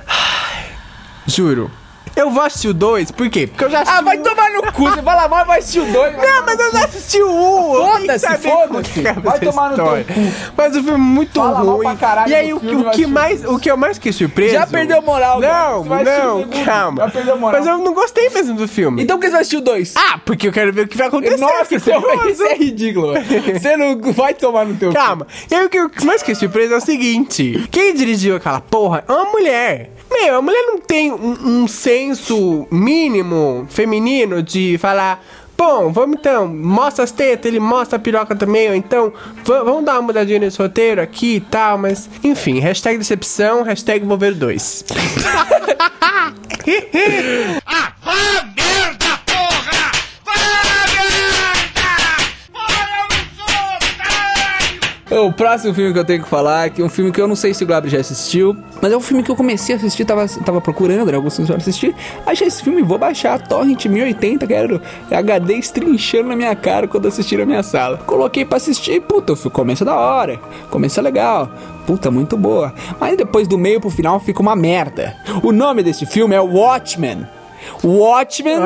Ai, 0.08 0.66
juro. 1.28 1.70
Eu 2.20 2.30
vou 2.32 2.44
assistir 2.44 2.68
o 2.68 2.74
2, 2.74 3.12
por 3.12 3.30
quê? 3.30 3.48
Porque 3.48 3.64
eu 3.64 3.70
já 3.70 3.80
assisti 3.82 3.98
Ah, 3.98 4.02
vai 4.02 4.18
o- 4.18 4.24
tomar 4.24 4.52
no 4.52 4.62
cu. 4.74 4.90
Você 4.90 5.02
fala 5.02 5.28
mal, 5.30 5.46
vai 5.46 5.60
assistir 5.60 5.80
o 5.80 5.86
2. 5.86 6.18
Não, 6.18 6.46
mas 6.46 6.60
eu 6.60 6.72
já 6.74 6.84
assisti 6.86 7.22
o 7.22 7.30
1. 7.32 7.74
eu 7.76 7.82
tenho 7.82 7.92
que 8.02 8.20
Foda-se, 8.20 8.50
foda-se. 8.50 9.02
Vai 9.22 9.40
tomar 9.40 9.70
no 9.70 9.76
teu 9.76 9.86
história. 9.86 10.06
Mas 10.58 10.72
o 10.76 10.84
filme 10.84 10.92
é 10.92 10.98
muito 10.98 11.40
Fala 11.42 11.60
ruim. 11.60 11.88
e 12.28 12.36
aí, 12.36 12.54
o, 12.54 12.60
que- 12.60 12.68
filme, 12.68 12.86
o 12.86 12.92
que 12.92 13.06
mais, 13.08 13.46
o 13.46 13.58
que 13.58 13.72
eu 13.72 13.78
mais 13.78 13.96
fiquei 13.98 14.12
surpreso... 14.12 14.54
Já 14.54 14.68
perdeu 14.68 15.02
moral, 15.02 15.40
cara. 15.40 15.70
Não, 15.70 15.86
não, 15.86 16.66
calma. 16.66 17.04
Já 17.06 17.10
perdeu 17.12 17.38
moral. 17.38 17.60
Mas 17.62 17.68
eu 17.70 17.78
não 17.78 17.94
gostei 17.94 18.30
mesmo 18.30 18.56
do 18.56 18.68
filme. 18.68 19.02
Então 19.04 19.16
por 19.18 19.22
que 19.22 19.28
você 19.28 19.32
vai 19.32 19.42
assistir 19.42 19.58
o 19.58 19.62
2? 19.62 19.94
Ah, 19.96 20.20
porque 20.26 20.48
eu 20.48 20.52
quero 20.52 20.74
ver 20.74 20.82
o 20.86 20.88
que 20.90 20.98
vai 20.98 21.08
acontecer. 21.08 21.38
Nossa, 21.38 21.76
isso 21.76 21.90
é, 21.90 22.30
isso 22.32 22.44
é 22.44 22.56
ridículo. 22.56 23.14
Você 23.60 23.78
não 23.78 23.98
vai 24.14 24.34
tomar 24.34 24.66
no 24.66 24.76
teu 24.76 24.90
cu. 24.90 24.96
Calma. 24.96 25.26
E 25.50 25.56
aí 25.56 25.66
o 25.66 25.70
que 25.70 25.78
eu 25.80 25.90
mais 26.04 26.22
fiquei 26.22 26.36
surpreso 26.36 26.74
é 26.74 26.78
o 26.78 26.82
seguinte: 26.82 27.68
quem 27.72 27.94
dirigiu 27.94 28.36
aquela 28.36 28.60
porra 28.60 29.04
é 29.08 29.12
uma 29.12 29.26
mulher. 29.32 29.92
Meu, 30.12 30.38
a 30.38 30.42
mulher 30.42 30.64
não 30.64 30.80
tem 30.80 31.12
um, 31.12 31.38
um 31.64 31.68
senso 31.68 32.09
mínimo 32.72 33.66
feminino 33.70 34.42
de 34.44 34.78
falar. 34.78 35.24
Bom, 35.58 35.92
vamos 35.92 36.18
então, 36.18 36.48
mostra 36.48 37.04
as 37.04 37.12
tetas, 37.12 37.46
ele 37.46 37.60
mostra 37.60 37.98
a 37.98 38.00
piroca 38.00 38.34
também, 38.34 38.70
ou 38.70 38.76
então, 38.76 39.12
va- 39.44 39.62
vamos 39.62 39.84
dar 39.84 39.96
uma 39.96 40.04
mudadinha 40.04 40.40
nesse 40.40 40.58
roteiro 40.58 41.02
aqui 41.02 41.36
e 41.36 41.42
tal, 41.42 41.78
mas, 41.78 42.10
enfim, 42.24 42.60
hashtag 42.60 42.98
decepção, 42.98 43.64
hashtag 43.64 44.06
vou 44.06 44.18
ver 44.18 44.34
dois. 44.36 44.86
Ah, 47.66 47.94
vá 48.04 48.12
a 48.12 48.44
merda, 48.46 48.99
O 55.12 55.34
próximo 55.34 55.74
filme 55.74 55.92
que 55.92 55.98
eu 55.98 56.06
tenho 56.06 56.22
que 56.22 56.30
falar, 56.30 56.70
que 56.70 56.84
é 56.84 56.86
um 56.86 56.90
filme 56.90 57.12
que 57.12 57.20
eu 57.20 57.28
não 57.28 57.36
sei 57.36 57.52
se 57.52 57.64
o 57.64 57.68
Gabriel 57.68 57.94
já 57.94 58.00
assistiu, 58.00 58.56
mas 58.80 58.92
é 58.92 58.96
um 58.96 59.02
filme 59.02 59.24
que 59.24 59.32
eu 59.32 59.36
comecei 59.36 59.74
a 59.74 59.78
assistir, 59.78 60.06
tava, 60.06 60.28
tava 60.46 60.62
procurando, 60.62 61.10
né? 61.10 61.16
Alguns 61.16 61.36
filmes 61.36 61.50
pra 61.50 61.58
assistir. 61.58 61.96
Achei 62.28 62.48
esse 62.48 62.62
filme, 62.62 62.84
vou 62.84 63.00
baixar 63.00 63.34
a 63.34 63.40
Torrent 63.40 63.88
1080, 63.88 64.46
quero 64.46 64.80
HD 65.10 65.56
estrinchando 65.56 66.30
na 66.30 66.36
minha 66.36 66.56
cara 66.56 66.88
quando 66.88 67.08
assistir 67.08 67.40
na 67.40 67.46
minha 67.46 67.64
sala. 67.64 67.98
Coloquei 68.06 68.46
pra 68.46 68.58
assistir 68.58 68.94
e, 68.94 69.00
puta, 69.00 69.34
o 69.34 69.50
começo 69.50 69.84
é 69.84 69.86
da 69.86 69.96
hora, 69.96 70.40
começo 70.70 71.00
é 71.00 71.04
legal, 71.04 71.50
puta, 71.88 72.12
muito 72.12 72.38
boa. 72.38 72.72
Mas 73.00 73.18
depois 73.18 73.48
do 73.48 73.58
meio 73.58 73.82
pro 73.82 73.90
final 73.90 74.20
fica 74.20 74.44
uma 74.44 74.56
merda. 74.56 75.18
O 75.42 75.52
nome 75.52 75.82
desse 75.82 76.06
filme 76.06 76.36
é 76.36 76.40
Watchmen. 76.40 77.26
Watchmen 77.84 78.60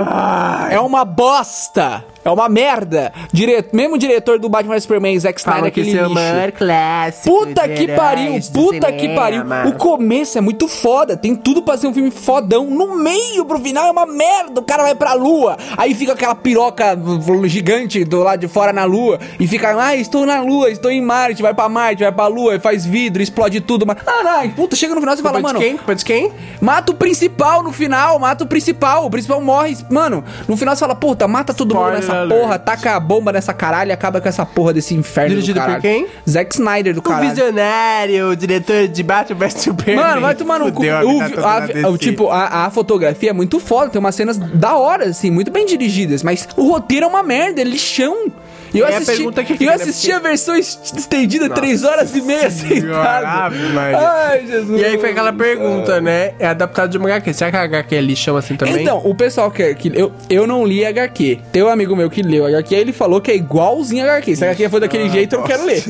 é 0.69 0.79
uma 0.79 1.05
bosta. 1.05 2.03
É 2.23 2.29
uma 2.29 2.47
merda. 2.47 3.11
Dire... 3.31 3.65
Mesmo 3.73 3.97
diretor 3.97 4.39
do 4.39 4.49
Batman 4.49 4.79
Superman, 4.79 5.19
Zack 5.19 5.39
Snyder, 5.39 5.65
aquele 5.65 5.91
lixo. 5.91 6.53
clássico. 6.57 7.35
Puta 7.35 7.67
que 7.67 7.87
pariu, 7.87 8.39
puta 8.53 8.91
que 8.91 9.09
pariu. 9.09 9.43
O 9.67 9.73
começo 9.73 10.37
é 10.37 10.41
muito 10.41 10.67
foda, 10.67 11.17
tem 11.17 11.35
tudo 11.35 11.61
pra 11.61 11.77
ser 11.77 11.87
um 11.87 11.93
filme 11.93 12.11
fodão. 12.11 12.65
No 12.65 12.95
meio 12.97 13.45
pro 13.45 13.59
final 13.59 13.87
é 13.87 13.91
uma 13.91 14.05
merda. 14.05 14.59
O 14.59 14.63
cara 14.63 14.83
vai 14.83 14.95
pra 14.95 15.13
lua, 15.13 15.57
aí 15.77 15.93
fica 15.93 16.13
aquela 16.13 16.35
piroca 16.35 16.97
gigante 17.45 18.03
do 18.03 18.23
lado 18.23 18.39
de 18.39 18.47
fora 18.47 18.71
na 18.71 18.85
lua 18.85 19.19
e 19.39 19.47
fica, 19.47 19.75
ah, 19.77 19.95
estou 19.95 20.25
na 20.25 20.41
lua, 20.41 20.69
estou 20.69 20.91
em 20.91 21.01
Marte, 21.01 21.41
vai 21.41 21.53
pra 21.53 21.67
Marte, 21.69 22.03
vai 22.03 22.11
pra 22.11 22.27
lua, 22.27 22.59
faz 22.59 22.85
vidro, 22.85 23.21
explode 23.21 23.61
tudo. 23.61 23.85
Mas, 23.85 23.97
ah, 24.05 24.23
não, 24.23 24.49
puta, 24.51 24.75
chega 24.75 24.93
no 24.95 25.01
final 25.01 25.15
você 25.15 25.21
fala, 25.21 25.39
mano, 25.39 25.59
quem? 25.59 25.79
De 25.95 26.05
quem? 26.05 26.31
Mata 26.61 26.91
o 26.91 26.95
principal 26.95 27.61
no 27.61 27.71
final, 27.71 28.17
mata 28.19 28.43
o 28.43 28.47
principal. 28.47 29.05
O 29.05 29.09
principal 29.09 29.41
morre. 29.41 29.77
Mano, 29.89 30.23
no 30.47 30.55
final 30.55 30.75
você 30.75 30.79
fala, 30.79 30.95
puta, 30.95 31.27
mata 31.27 31.53
todo 31.53 31.73
mundo 31.73 31.83
Spoiler 31.83 31.99
nessa 31.99 32.12
alert. 32.21 32.41
porra, 32.41 32.59
taca 32.59 32.95
a 32.95 32.99
bomba 32.99 33.31
nessa 33.31 33.53
caralho 33.53 33.89
e 33.89 33.91
acaba 33.91 34.19
com 34.21 34.27
essa 34.29 34.45
porra 34.45 34.73
desse 34.73 34.93
inferno 34.93 35.29
Dirigido 35.29 35.59
do 35.59 35.65
por 35.65 35.81
quem? 35.81 36.07
Zack 36.29 36.53
Snyder 36.55 36.93
do 36.93 36.99
O 36.99 37.03
caralho. 37.03 37.29
visionário, 37.29 38.29
o 38.29 38.35
diretor 38.35 38.87
de 38.87 39.03
Batman 39.03 39.37
vs 39.39 39.53
Superman. 39.61 40.03
Mano, 40.05 40.21
vai 40.21 40.35
tomar 40.35 40.59
no 40.59 40.71
cu. 40.71 40.83
O- 40.83 40.89
a- 41.85 41.89
o 41.89 41.97
tipo, 41.97 42.29
a, 42.29 42.65
a 42.65 42.69
fotografia 42.71 43.29
é 43.29 43.33
muito 43.33 43.59
foda, 43.59 43.89
tem 43.89 43.99
umas 43.99 44.15
cenas 44.15 44.37
da 44.37 44.75
hora, 44.75 45.05
assim, 45.05 45.29
muito 45.31 45.51
bem 45.51 45.65
dirigidas, 45.65 46.23
mas 46.23 46.47
o 46.57 46.67
roteiro 46.69 47.05
é 47.05 47.09
uma 47.09 47.23
merda, 47.23 47.61
é 47.61 47.63
lixão. 47.63 48.31
E 48.73 48.79
eu 48.79 48.87
É 48.87 48.95
a 48.95 48.97
assisti, 48.97 49.21
eu 49.23 49.71
assisti 49.71 50.07
Porque- 50.07 50.11
a 50.11 50.19
versão 50.19 50.55
est- 50.55 50.97
estendida, 50.97 51.49
3 51.49 51.83
horas 51.83 52.15
e 52.15 52.21
meia 52.21 52.49
Maria. 53.73 53.97
Ai, 53.99 54.45
Jesus. 54.47 54.81
E 54.81 54.85
aí 54.85 54.97
foi 54.97 55.11
aquela 55.11 55.31
pergunta, 55.31 56.01
né? 56.01 56.33
É 56.39 56.47
adaptado 56.47 56.89
de 56.89 56.97
uma 56.97 57.07
HQ. 57.07 57.33
Será 57.33 57.51
que 57.51 57.57
a 57.57 57.61
HQ 57.63 57.95
é 57.95 58.01
lixão 58.01 58.35
assim 58.35 58.55
também? 58.55 58.81
Então, 58.81 58.99
o 59.03 59.13
pessoal 59.13 59.51
que, 59.51 59.75
que 59.75 59.91
eu, 59.93 60.11
eu 60.29 60.47
não 60.47 60.65
li 60.65 60.83
HQ. 60.85 61.39
Tem 61.51 61.61
um 61.63 61.67
amigo 61.69 61.95
meu 61.95 62.09
que 62.09 62.21
leu 62.23 62.45
HQ, 62.45 62.73
ele 62.75 62.91
falou 62.93 63.21
que 63.21 63.31
é 63.31 63.35
igualzinho 63.35 64.05
a 64.05 64.09
HQ. 64.13 64.35
Se 64.35 64.43
a 64.43 64.47
HQ 64.47 64.69
for 64.69 64.79
daquele 64.79 65.09
jeito, 65.09 65.33
eu 65.35 65.39
não 65.39 65.47
quero 65.47 65.65
ler. 65.65 65.83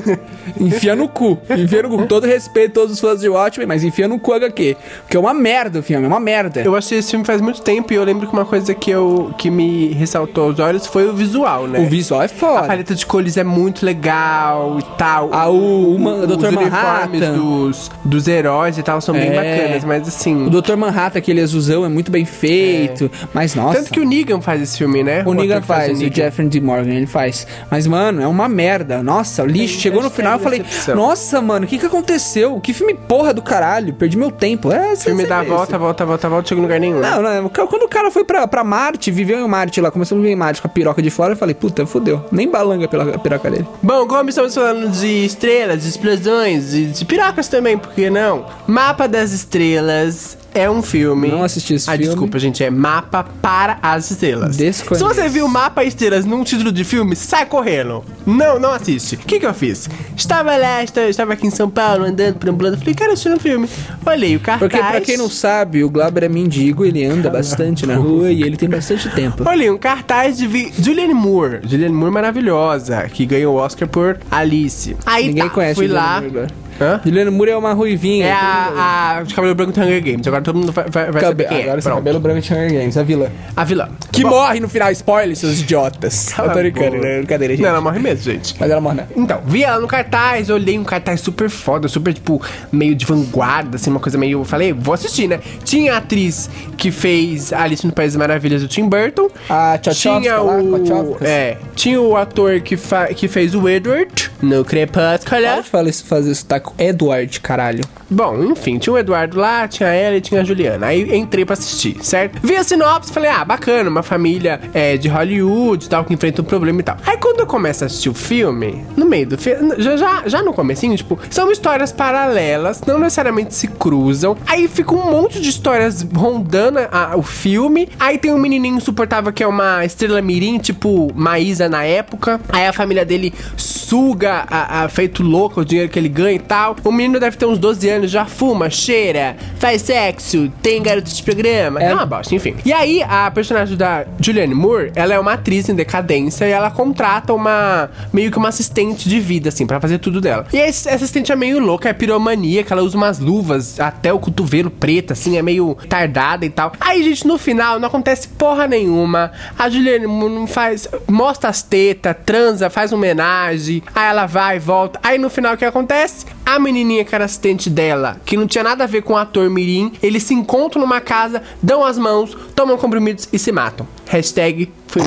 Enfia 0.60 0.96
no 0.96 1.08
cu. 1.08 1.40
Enfia 1.50 1.84
no 1.84 1.90
cu. 1.90 1.98
Com 2.00 2.08
todo 2.08 2.26
respeito 2.28 2.72
a 2.72 2.74
todos 2.74 2.94
os 2.96 3.00
fãs 3.00 3.22
de 3.22 3.30
Watchmen, 3.30 3.68
mas 3.68 3.84
enfia 3.84 4.08
no 4.08 4.20
cu 4.20 4.34
HQ. 4.34 4.76
Porque 5.04 5.16
é 5.16 5.20
uma 5.20 5.34
merda 5.34 5.80
o 5.80 5.84
filme, 5.84 6.06
é 6.06 6.08
uma 6.08 6.20
merda. 6.20 6.62
Eu 6.62 6.76
assisti 6.76 6.96
esse 6.96 7.12
filme 7.12 7.26
faz 7.26 7.40
muito 7.40 7.62
tempo 7.62 7.94
e 7.94 7.96
eu 7.96 8.04
lembro 8.04 8.28
que 8.28 8.34
uma 8.34 8.46
coisa 8.46 8.74
que, 8.74 8.92
eu, 8.92 9.34
que 9.38 9.50
me 9.50 9.94
ressaltou 9.94 10.46
aos 10.50 10.60
olhos 10.60 10.86
foi 10.86 11.08
o 11.08 11.14
visual, 11.14 11.68
né? 11.68 11.80
O 11.80 11.86
visual 11.86 12.22
é 12.22 12.26
A 12.26 12.30
foda. 12.30 12.73
Paleta 12.74 12.96
de 12.96 13.06
cores 13.06 13.38
é 13.38 13.44
muito 13.44 13.86
legal 13.86 14.78
e 14.80 14.84
tal. 14.98 15.30
Ah, 15.32 15.50
o- 15.50 15.96
o 15.96 16.22
Os 16.22 16.28
Dr. 16.28 16.46
uniformes 16.48 16.72
Manhattan. 16.72 17.34
dos, 17.34 17.92
dos 18.04 18.28
heróis 18.28 18.78
e 18.78 18.84
tal 18.84 19.00
são 19.02 19.14
bem 19.14 19.30
É. 19.30 19.36
bacanas, 19.58 19.84
mas 19.84 20.08
assim... 20.08 20.48
O 20.48 20.50
Dr. 20.62 20.76
Manhattan, 20.76 21.20
aquele 21.20 21.42
azulzão, 21.42 21.86
é 21.86 21.90
muito 21.90 22.12
bem 22.12 22.26
feito. 22.26 23.10
Mas, 23.34 23.56
nossa. 23.56 23.78
Tanto 23.80 23.92
que 23.92 24.00
o 24.00 24.06
Negan 24.06 24.42
faz 24.42 24.62
esse 24.62 24.78
filme, 24.78 25.04
né? 25.04 25.20
O 25.20 25.22
ator 25.32 25.36
Negan 25.36 25.62
que 25.62 25.68
faz, 25.68 26.02
o 26.02 26.14
Jeffrey 26.14 26.48
D. 26.50 26.60
Morgan, 26.62 26.94
ele 26.94 27.08
faz. 27.08 27.46
Mas, 27.70 27.88
mano, 27.88 28.22
é 28.22 28.28
uma 28.28 28.48
merda. 28.50 29.02
Nossa, 29.04 29.44
o 29.44 29.46
lixo. 29.46 29.80
Chegou 29.80 30.02
no 30.02 30.08
hashtag 30.08 30.16
final, 30.24 30.40
eu 30.40 30.44
falei, 30.44 30.60
decepção. 30.60 30.96
nossa, 30.96 31.42
mano, 31.42 31.66
o 31.66 31.68
que 31.68 31.78
que 31.78 31.86
aconteceu? 31.86 32.60
Que 32.60 32.74
filme 32.74 32.94
porra 32.94 33.34
do 33.34 33.42
caralho. 33.42 33.94
Perdi 33.94 34.18
meu 34.18 34.32
tempo. 34.32 34.72
É, 34.72 34.94
O 34.94 34.98
filme 34.98 35.26
dá 35.26 35.44
volta, 35.44 35.78
volta, 35.78 36.06
volta, 36.06 36.30
volta, 36.30 36.50
chega 36.50 36.60
em 36.60 36.64
lugar 36.64 36.80
nenhum. 36.80 37.00
Não, 37.00 37.22
não, 37.22 37.50
quando 37.50 37.84
o 37.84 37.88
cara 37.90 38.10
foi 38.12 38.24
pra, 38.24 38.48
pra 38.48 38.64
Marte, 38.64 39.12
viveu 39.12 39.40
em 39.40 39.48
Marte 39.48 39.80
lá, 39.82 39.92
começou 39.92 40.18
a 40.18 40.22
viver 40.22 40.34
em 40.34 40.36
Marte 40.36 40.62
com 40.62 40.68
a 40.68 40.72
piroca 40.72 41.02
de 41.02 41.10
fora, 41.10 41.34
eu 41.34 41.38
falei, 41.38 41.54
puta, 41.56 41.86
fudeu. 41.86 42.24
Nem 42.32 42.48
balanga 42.64 42.88
pela 42.88 43.18
piroca 43.20 43.52
dele. 43.52 43.68
Bom, 43.82 44.08
como 44.08 44.30
estamos 44.30 44.56
falando 44.56 44.90
de 44.90 45.26
estrelas, 45.26 45.84
de 45.84 45.90
explosões, 45.90 46.72
de, 46.72 46.86
de 46.88 47.06
pirocas 47.06 47.48
também, 47.48 47.78
por 47.78 47.92
que 47.92 48.10
não? 48.10 48.46
Mapa 48.66 49.08
das 49.08 49.32
Estrelas 49.32 50.38
é 50.54 50.70
um 50.70 50.82
filme. 50.82 51.28
Não 51.28 51.44
assisti 51.44 51.74
esse 51.74 51.90
ah, 51.90 51.94
filme. 51.94 52.08
desculpa, 52.08 52.40
gente, 52.40 52.64
é 52.64 52.70
Mapa 52.70 53.26
para 53.42 53.78
as 53.82 54.12
Estrelas. 54.12 54.56
Desconheço. 54.56 55.08
Se 55.08 55.16
você 55.16 55.30
viu 55.30 55.48
Mapa 55.48 55.84
Estrelas 55.84 56.26
num 56.26 56.44
título 56.44 56.72
de 56.72 56.84
filme, 56.84 57.16
sai 57.16 57.46
correndo. 57.46 58.04
Não, 58.26 58.60
não 58.60 58.72
assiste. 58.72 59.16
O 59.16 59.18
que 59.20 59.40
que 59.40 59.46
eu 59.46 59.54
fiz? 59.54 59.90
Estava 60.16 60.56
lá, 60.56 60.84
estava, 60.84 61.08
estava 61.08 61.34
aqui 61.34 61.48
em 61.48 61.52
São 61.52 61.70
Paulo, 61.70 62.06
andando, 62.06 62.38
perambulando, 62.38 62.78
falei, 62.78 62.94
quero 62.94 63.14
assistir 63.14 63.34
um 63.34 63.40
filme. 63.40 63.68
Olhei 64.06 64.36
o 64.36 64.40
cartaz. 64.40 64.72
Porque, 64.72 64.84
pra 64.84 65.02
quem 65.02 65.18
não 65.18 65.30
sabe, 65.30 65.84
o 65.84 65.90
Glauber 65.90 66.24
é 66.24 66.30
mendigo, 66.30 66.86
ele 66.86 67.04
anda 67.06 67.30
bastante 67.30 67.86
na 67.86 67.96
rua 67.96 68.32
e 68.32 68.44
ele 68.44 68.58
tem 68.58 68.70
bastante 68.70 69.10
tempo. 69.10 69.48
Olhei 69.48 69.70
um 69.70 69.78
cartaz 69.78 70.38
de 70.38 70.48
vi... 70.48 70.72
Julianne 70.78 71.14
Moore. 71.14 71.60
Julianne 71.64 71.94
Moore 71.94 72.14
maravilhosa, 72.14 73.04
que 73.10 73.26
ganhou 73.26 73.56
o 73.56 73.58
Oscar 73.58 73.88
por 73.88 74.20
Alice. 74.30 74.96
Aí 75.06 75.28
Ninguém 75.28 75.44
tá, 75.44 75.50
conhece 75.50 75.76
fui 75.76 75.88
Julianne 75.88 76.08
lá. 76.08 76.22
Moore, 76.22 76.38
agora. 76.38 76.63
Hã? 76.80 77.02
Juliano 77.06 77.32
Moore 77.32 77.52
é 77.52 77.58
uma 77.58 77.74
ruivinha. 77.74 78.28
É 78.28 78.32
a, 78.32 79.18
a 79.20 79.24
de 79.24 79.34
cabelo 79.34 79.56
branco 79.56 79.72
do 79.72 79.80
Hunger 79.82 80.04
Games. 80.04 80.28
Agora 80.28 80.42
todo 80.42 80.58
mundo 80.58 80.72
vai, 80.72 80.86
vai, 80.90 81.06
Cabe- 81.06 81.22
saber 81.26 81.48
quem 81.48 81.62
Agora 81.64 81.80
é. 81.80 81.82
Pronto. 81.82 81.96
cabelo 81.98 82.20
branco 82.20 82.42
de 82.42 82.54
Hunger 82.54 82.72
Games, 82.74 82.98
a 82.98 83.04
vilã. 83.04 83.28
A 83.56 83.64
vilã. 83.64 83.90
Que 84.12 84.24
Bom, 84.24 84.30
morre 84.30 84.60
no 84.60 84.70
final, 84.70 84.92
spoiler, 84.92 85.36
seus 85.36 85.60
idiotas. 85.60 86.30
cala 86.34 86.50
Eu 86.50 86.54
tô 86.54 86.60
a 86.60 86.62
brincando, 86.62 86.98
né? 86.98 87.18
Brincadeira, 87.18 87.54
gente. 87.54 87.64
Não, 87.64 87.70
ela 87.70 87.82
morre 87.82 88.00
mesmo, 88.00 88.24
gente. 88.24 88.56
Mas 88.60 88.70
ela 88.70 88.82
morre, 88.82 88.96
né? 88.96 89.08
Então, 89.16 89.42
vi 89.46 89.64
ela 89.64 89.80
no 89.80 89.88
cartaz, 89.88 90.50
olhei 90.50 90.78
um 90.78 90.84
cartaz 90.84 91.22
super 91.22 91.50
foda, 91.50 91.88
super, 91.88 92.14
tipo, 92.14 92.42
meio 92.72 92.96
de 92.96 93.06
vanguarda, 93.06 93.76
assim, 93.78 93.90
uma 93.90 94.00
coisa 94.00 94.18
meio. 94.18 94.40
Eu 94.40 94.46
falei, 94.46 94.74
vou 94.74 94.94
assistir, 94.94 95.28
né? 95.28 95.40
Tinha 95.64 95.94
a 95.96 95.98
atriz 95.98 96.50
que 96.78 96.92
fez 96.92 97.54
Alice 97.54 97.86
no 97.86 97.94
País 97.94 98.14
das 98.14 98.20
Maravilhas 98.20 98.62
do 98.62 98.68
Tim 98.68 98.88
Burton. 98.88 99.30
A 99.50 99.78
Tchotchkovska 99.78 100.20
Tinha 100.22 100.38
lá, 100.38 100.58
o. 100.58 100.80
Tchotchkovskas. 100.80 101.28
É, 101.28 101.58
tinha 101.76 102.02
o 102.02 102.16
ator 102.18 102.60
que, 102.62 102.78
fa... 102.78 103.08
que 103.08 103.28
fez 103.28 103.56
o 103.56 103.68
Edward 103.70 104.32
no 104.42 104.64
Crepúsculo. 104.66 105.42
Pode 105.56 105.70
falar 105.70 105.90
isso, 105.90 106.06
fazer 106.06 106.32
isso, 106.32 106.46
tá 106.46 106.60
Edward, 106.78 107.40
caralho. 107.42 107.84
Bom, 108.14 108.44
enfim, 108.44 108.78
tinha 108.78 108.94
o 108.94 108.98
Eduardo 108.98 109.40
lá, 109.40 109.68
tinha 109.68 109.90
ela 109.90 110.16
e 110.18 110.22
tinha 110.22 110.42
a 110.42 110.44
Juliana. 110.44 110.88
Aí 110.88 111.16
entrei 111.18 111.46
pra 111.46 111.54
assistir, 111.54 111.98
certo? 112.02 112.40
Vi 112.44 112.56
a 112.56 112.64
sinopse 112.64 113.12
falei, 113.12 113.30
ah, 113.30 113.44
bacana, 113.44 113.90
uma 113.90 114.04
família 114.04 114.62
é, 114.74 114.98
de 114.98 115.08
Hollywood 115.08 115.86
e 115.86 115.90
tal, 115.90 116.04
que 116.06 116.14
enfrenta 116.14 116.42
um 116.42 116.46
problema 116.46 116.80
e 116.80 116.84
tal. 116.84 116.98
Aí 117.06 117.18
quando 117.18 117.40
eu 117.40 117.48
começo 117.48 117.84
a 117.84 117.88
assistir 117.88 118.10
o 118.10 118.14
filme, 118.14 118.84
no 118.96 119.06
meio 119.06 119.28
do 119.28 119.38
filme, 119.38 119.74
já, 119.80 119.98
já, 119.98 120.24
já 120.28 120.42
no 120.44 120.54
comecinho, 120.54 120.96
tipo, 120.96 121.18
são 121.30 121.52
histórias 121.52 121.92
paralelas, 121.92 122.82
não 122.86 123.00
necessariamente 123.00 123.54
se 123.56 123.68
cruzam. 123.68 124.38
Aí 124.46 124.68
fica 124.68 124.94
um 124.94 125.10
monte 125.12 125.40
de 125.42 125.50
histórias 125.50 126.06
rondando 126.16 126.80
a- 126.92 127.14
o 127.16 127.24
filme. 127.24 127.90
Aí 128.00 128.18
tem 128.18 128.32
um 128.34 128.38
menininho 128.38 128.78
insuportável 128.78 129.32
que 129.34 129.44
é 129.44 129.48
uma 129.48 129.84
estrela 129.86 130.22
mirim, 130.22 130.58
tipo 130.60 131.12
Maísa 131.16 131.68
na 131.68 131.84
época. 131.84 132.40
Aí 132.50 132.66
a 132.68 132.74
família 132.74 133.04
dele 133.06 133.34
suga, 133.58 134.46
a, 134.50 134.84
a- 134.84 134.90
feito 134.90 135.24
louco, 135.24 135.62
o 135.62 135.66
dinheiro 135.66 135.90
que 135.92 135.98
ele 136.00 136.10
ganha 136.10 136.36
e 136.36 136.40
tal. 136.40 136.76
O 136.84 136.92
menino 136.92 137.20
deve 137.20 137.38
ter 137.38 137.46
uns 137.46 137.58
12 137.58 137.90
anos, 137.90 138.03
Já 138.08 138.26
fuma, 138.26 138.70
cheira, 138.70 139.36
faz 139.58 139.82
sexo, 139.82 140.52
tem 140.62 140.82
garoto 140.82 141.10
de 141.14 141.24
programa. 141.24 141.82
É, 141.82 141.94
uma 141.94 142.06
bosta, 142.06 142.34
enfim. 142.36 142.56
E 142.66 142.74
aí, 142.74 143.04
a 143.04 143.30
personagem 143.32 143.78
da 143.78 144.06
Julianne 144.20 144.54
Moore, 144.54 144.92
ela 144.96 145.14
é 145.14 145.20
uma 145.20 145.34
atriz 145.34 145.70
em 145.70 145.76
decadência 145.76 146.46
e 146.46 146.52
ela 146.52 146.72
contrata 146.72 147.34
uma. 147.34 147.90
meio 148.12 148.32
que 148.32 148.38
uma 148.38 148.50
assistente 148.50 149.08
de 149.08 149.20
vida, 149.20 149.50
assim, 149.50 149.66
pra 149.66 149.80
fazer 149.80 149.98
tudo 150.00 150.22
dela. 150.22 150.46
E 150.54 150.58
essa 150.58 150.92
assistente 150.92 151.32
é 151.32 151.36
meio 151.36 151.60
louca, 151.60 151.90
é 151.90 151.94
piromaníaca, 151.94 152.74
ela 152.74 152.84
usa 152.84 152.98
umas 152.98 153.20
luvas 153.20 153.80
até 153.80 154.12
o 154.12 154.20
cotovelo 154.20 154.70
preta, 154.70 155.14
assim, 155.14 155.38
é 155.38 155.42
meio 155.42 155.78
tardada 155.88 156.46
e 156.46 156.50
tal. 156.50 156.74
Aí, 156.80 157.04
gente, 157.04 157.28
no 157.28 157.38
final, 157.38 157.80
não 157.80 157.88
acontece 157.88 158.28
porra 158.28 158.68
nenhuma. 158.68 159.32
A 159.58 159.70
Julianne 159.70 160.08
Moore 160.08 160.34
não 160.34 160.48
faz. 160.48 160.88
mostra 161.08 161.50
as 161.50 161.62
tetas, 161.62 162.16
transa, 162.26 162.70
faz 162.70 162.92
homenagem. 162.92 163.84
Aí 163.94 164.10
ela 164.10 164.26
vai 164.26 164.58
e 164.58 164.60
volta. 164.60 165.00
Aí 165.04 165.18
no 165.18 165.30
final, 165.30 165.54
o 165.54 165.58
que 165.58 165.66
acontece? 165.66 166.26
A 166.46 166.60
menininha 166.60 167.06
que 167.06 167.16
era 167.16 167.26
assistente 167.26 167.70
dela, 167.70 168.20
que 168.26 168.36
não 168.36 168.46
tinha 168.46 168.64
nada 168.64 168.84
a 168.84 168.88
ver 168.88 169.02
com 169.02 169.14
o 169.14 169.18
ator 169.18 169.50
Mirim, 169.50 169.94
eles 170.02 170.24
se 170.24 170.34
encontram 170.34 170.82
numa 170.82 171.00
casa, 171.00 171.42
dão 171.62 171.84
as 171.84 171.98
mãos, 171.98 172.36
tomam 172.56 172.78
comprimidos 172.78 173.28
e 173.32 173.40
se 173.40 173.52
matam. 173.52 173.88
Hashtag 174.08 174.72
fui 174.88 175.02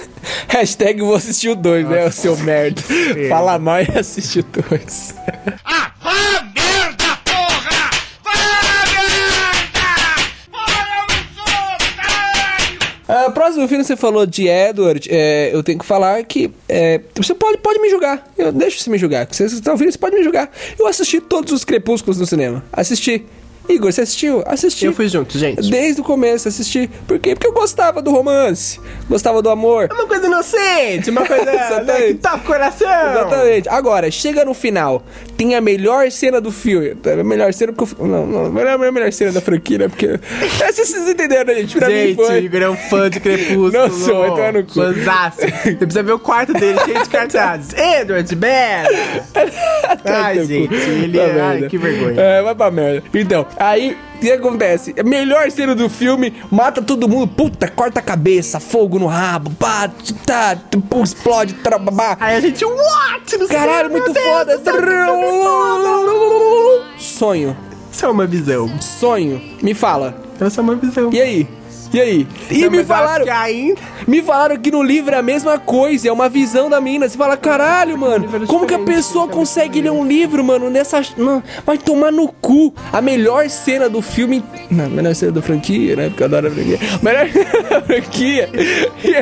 Hashtag 0.48 1.00
vou 1.00 1.14
assistir 1.14 1.48
o 1.48 1.56
2, 1.56 1.88
né, 1.88 2.06
o 2.06 2.12
seu 2.12 2.36
merda. 2.36 2.82
Fala 3.28 3.58
mal 3.58 3.80
e 3.80 3.98
assiste 3.98 4.40
o 4.40 4.44
2. 4.44 5.14
Ah, 5.64 5.92
Ah, 13.08 13.30
próximo 13.30 13.66
filme 13.68 13.84
você 13.84 13.96
falou 13.96 14.24
de 14.24 14.46
Edward, 14.48 15.08
é, 15.10 15.50
eu 15.52 15.62
tenho 15.62 15.78
que 15.78 15.84
falar 15.84 16.22
que 16.24 16.50
é, 16.68 17.00
você 17.14 17.34
pode, 17.34 17.58
pode 17.58 17.80
me 17.80 17.90
julgar. 17.90 18.32
Eu 18.38 18.52
você 18.52 18.90
me 18.90 18.98
julgar. 18.98 19.26
Você 19.30 19.44
está 19.44 19.72
ouvindo, 19.72 19.90
você 19.92 19.98
pode 19.98 20.14
me 20.16 20.22
julgar. 20.22 20.50
Eu 20.78 20.86
assisti 20.86 21.20
todos 21.20 21.52
os 21.52 21.64
crepúsculos 21.64 22.18
no 22.18 22.26
cinema. 22.26 22.64
Assisti. 22.72 23.24
Igor, 23.68 23.92
você 23.92 24.02
assistiu? 24.02 24.42
Assisti. 24.46 24.84
Eu 24.86 24.92
fui 24.92 25.08
junto, 25.08 25.38
gente. 25.38 25.70
Desde 25.70 26.00
o 26.00 26.04
começo, 26.04 26.48
assisti. 26.48 26.90
Por 27.06 27.18
quê? 27.18 27.34
Porque 27.34 27.46
eu 27.46 27.52
gostava 27.52 28.02
do 28.02 28.10
romance. 28.10 28.80
Gostava 29.08 29.40
do 29.40 29.48
amor. 29.48 29.88
É 29.90 29.94
uma 29.94 30.06
coisa 30.06 30.26
inocente, 30.26 31.10
uma 31.10 31.24
coisa 31.26 31.44
né, 31.82 32.02
que 32.08 32.14
toca 32.14 32.36
o 32.36 32.40
coração. 32.40 32.88
Exatamente. 32.88 33.68
Agora, 33.68 34.10
chega 34.10 34.44
no 34.44 34.52
final, 34.52 35.02
tem 35.36 35.54
a 35.54 35.60
melhor 35.60 36.10
cena 36.10 36.40
do 36.40 36.50
filme. 36.50 36.96
A 37.04 37.24
melhor 37.24 37.52
cena 37.52 37.72
porque 37.72 37.94
eu, 38.00 38.06
Não, 38.06 38.26
não, 38.26 38.48
não 38.50 38.60
é 38.62 38.72
a 38.72 38.92
melhor 38.92 39.12
cena 39.12 39.32
da 39.32 39.40
franquia, 39.40 39.78
né? 39.78 39.88
Porque. 39.88 40.06
Essa 40.60 40.84
vocês 40.84 41.08
entenderam, 41.08 41.44
né, 41.54 41.60
gente? 41.60 41.76
Pra 41.76 41.88
mim 41.88 41.94
Gente, 41.94 42.16
foi. 42.16 42.40
o 42.40 42.44
Igor 42.44 42.62
é 42.62 42.70
um 42.70 42.76
fã 42.76 43.08
de 43.10 43.20
Crepúsculo. 43.20 43.72
Não 43.72 43.90
sou, 43.90 44.20
vai 44.20 44.30
tomar 44.30 44.52
no 44.52 44.64
cu. 44.64 44.74
Fãzaço. 44.74 45.38
Você 45.40 45.74
precisa 45.76 46.02
ver 46.02 46.12
o 46.12 46.18
quarto 46.18 46.52
dele, 46.52 46.78
cheio 46.84 47.02
de 47.02 47.08
cartazes. 47.08 47.72
Edward, 47.78 48.34
Bella. 48.36 48.88
Ai, 50.04 50.44
gente, 50.44 50.74
ele 50.74 51.18
Tá 51.18 51.24
é... 51.24 51.40
Ai, 51.40 51.62
que 51.68 51.78
vergonha. 51.78 52.20
É, 52.20 52.42
vai 52.42 52.54
pra 52.54 52.70
merda. 52.70 53.02
Então, 53.14 53.46
aí. 53.56 53.96
O 54.16 54.24
que 54.24 54.30
acontece? 54.30 54.94
Melhor 55.04 55.50
cena 55.50 55.74
do 55.74 55.88
filme, 55.90 56.32
mata 56.48 56.80
todo 56.80 57.08
mundo, 57.08 57.26
puta, 57.26 57.66
corta 57.66 57.98
a 57.98 58.02
cabeça, 58.02 58.60
fogo 58.60 58.96
no 58.96 59.06
rabo, 59.06 59.50
pá, 59.58 59.90
tá, 60.24 60.56
explode, 61.02 61.54
trababá. 61.54 62.16
Aí 62.20 62.36
a 62.36 62.40
gente, 62.40 62.64
what? 62.64 63.36
Não 63.36 63.48
Caralho, 63.48 63.90
muito 63.90 64.12
Deus 64.12 64.24
foda. 64.24 64.60
Sonho, 66.98 67.56
Isso 67.90 68.06
é 68.06 68.08
uma 68.08 68.24
visão. 68.24 68.70
sonho. 68.80 69.42
Me 69.60 69.74
fala. 69.74 70.16
Essa 70.40 70.60
é 70.60 70.62
uma 70.62 70.76
visão. 70.76 71.10
E 71.12 71.20
aí? 71.20 71.48
E 71.92 72.00
aí? 72.00 72.26
E 72.50 72.62
Não, 72.62 72.70
me 72.70 72.84
falaram, 72.84 73.24
que 73.24 73.30
ainda... 73.30 73.80
me 74.06 74.22
falaram 74.22 74.56
que 74.56 74.70
no 74.70 74.82
livro 74.82 75.14
é 75.14 75.18
a 75.18 75.22
mesma 75.22 75.58
coisa, 75.58 76.08
é 76.08 76.12
uma 76.12 76.28
visão 76.28 76.70
da 76.70 76.80
mina. 76.80 77.06
Você 77.06 77.18
fala, 77.18 77.36
caralho, 77.36 77.98
mano, 77.98 78.26
é 78.42 78.46
como 78.46 78.66
que 78.66 78.74
a 78.74 78.78
pessoa 78.78 79.24
é 79.24 79.26
muito 79.26 79.36
consegue 79.36 79.82
ler 79.82 79.90
um 79.90 80.06
livro, 80.06 80.42
mano, 80.42 80.70
nessa. 80.70 81.02
Não, 81.18 81.42
vai 81.66 81.76
tomar 81.76 82.10
no 82.10 82.28
cu. 82.28 82.72
A 82.92 83.02
melhor 83.02 83.48
cena 83.50 83.88
do 83.88 84.00
filme. 84.00 84.42
Não, 84.70 84.86
a 84.86 84.88
melhor 84.88 85.14
cena 85.14 85.32
da 85.32 85.42
franquia, 85.42 85.96
né? 85.96 86.08
Porque 86.08 86.22
eu 86.22 86.26
adoro 86.26 86.46
a 86.46 86.50
franquia. 86.50 86.78
Melhor 87.02 87.28
cena 87.30 87.62
da 87.68 87.82
franquia 87.82 88.50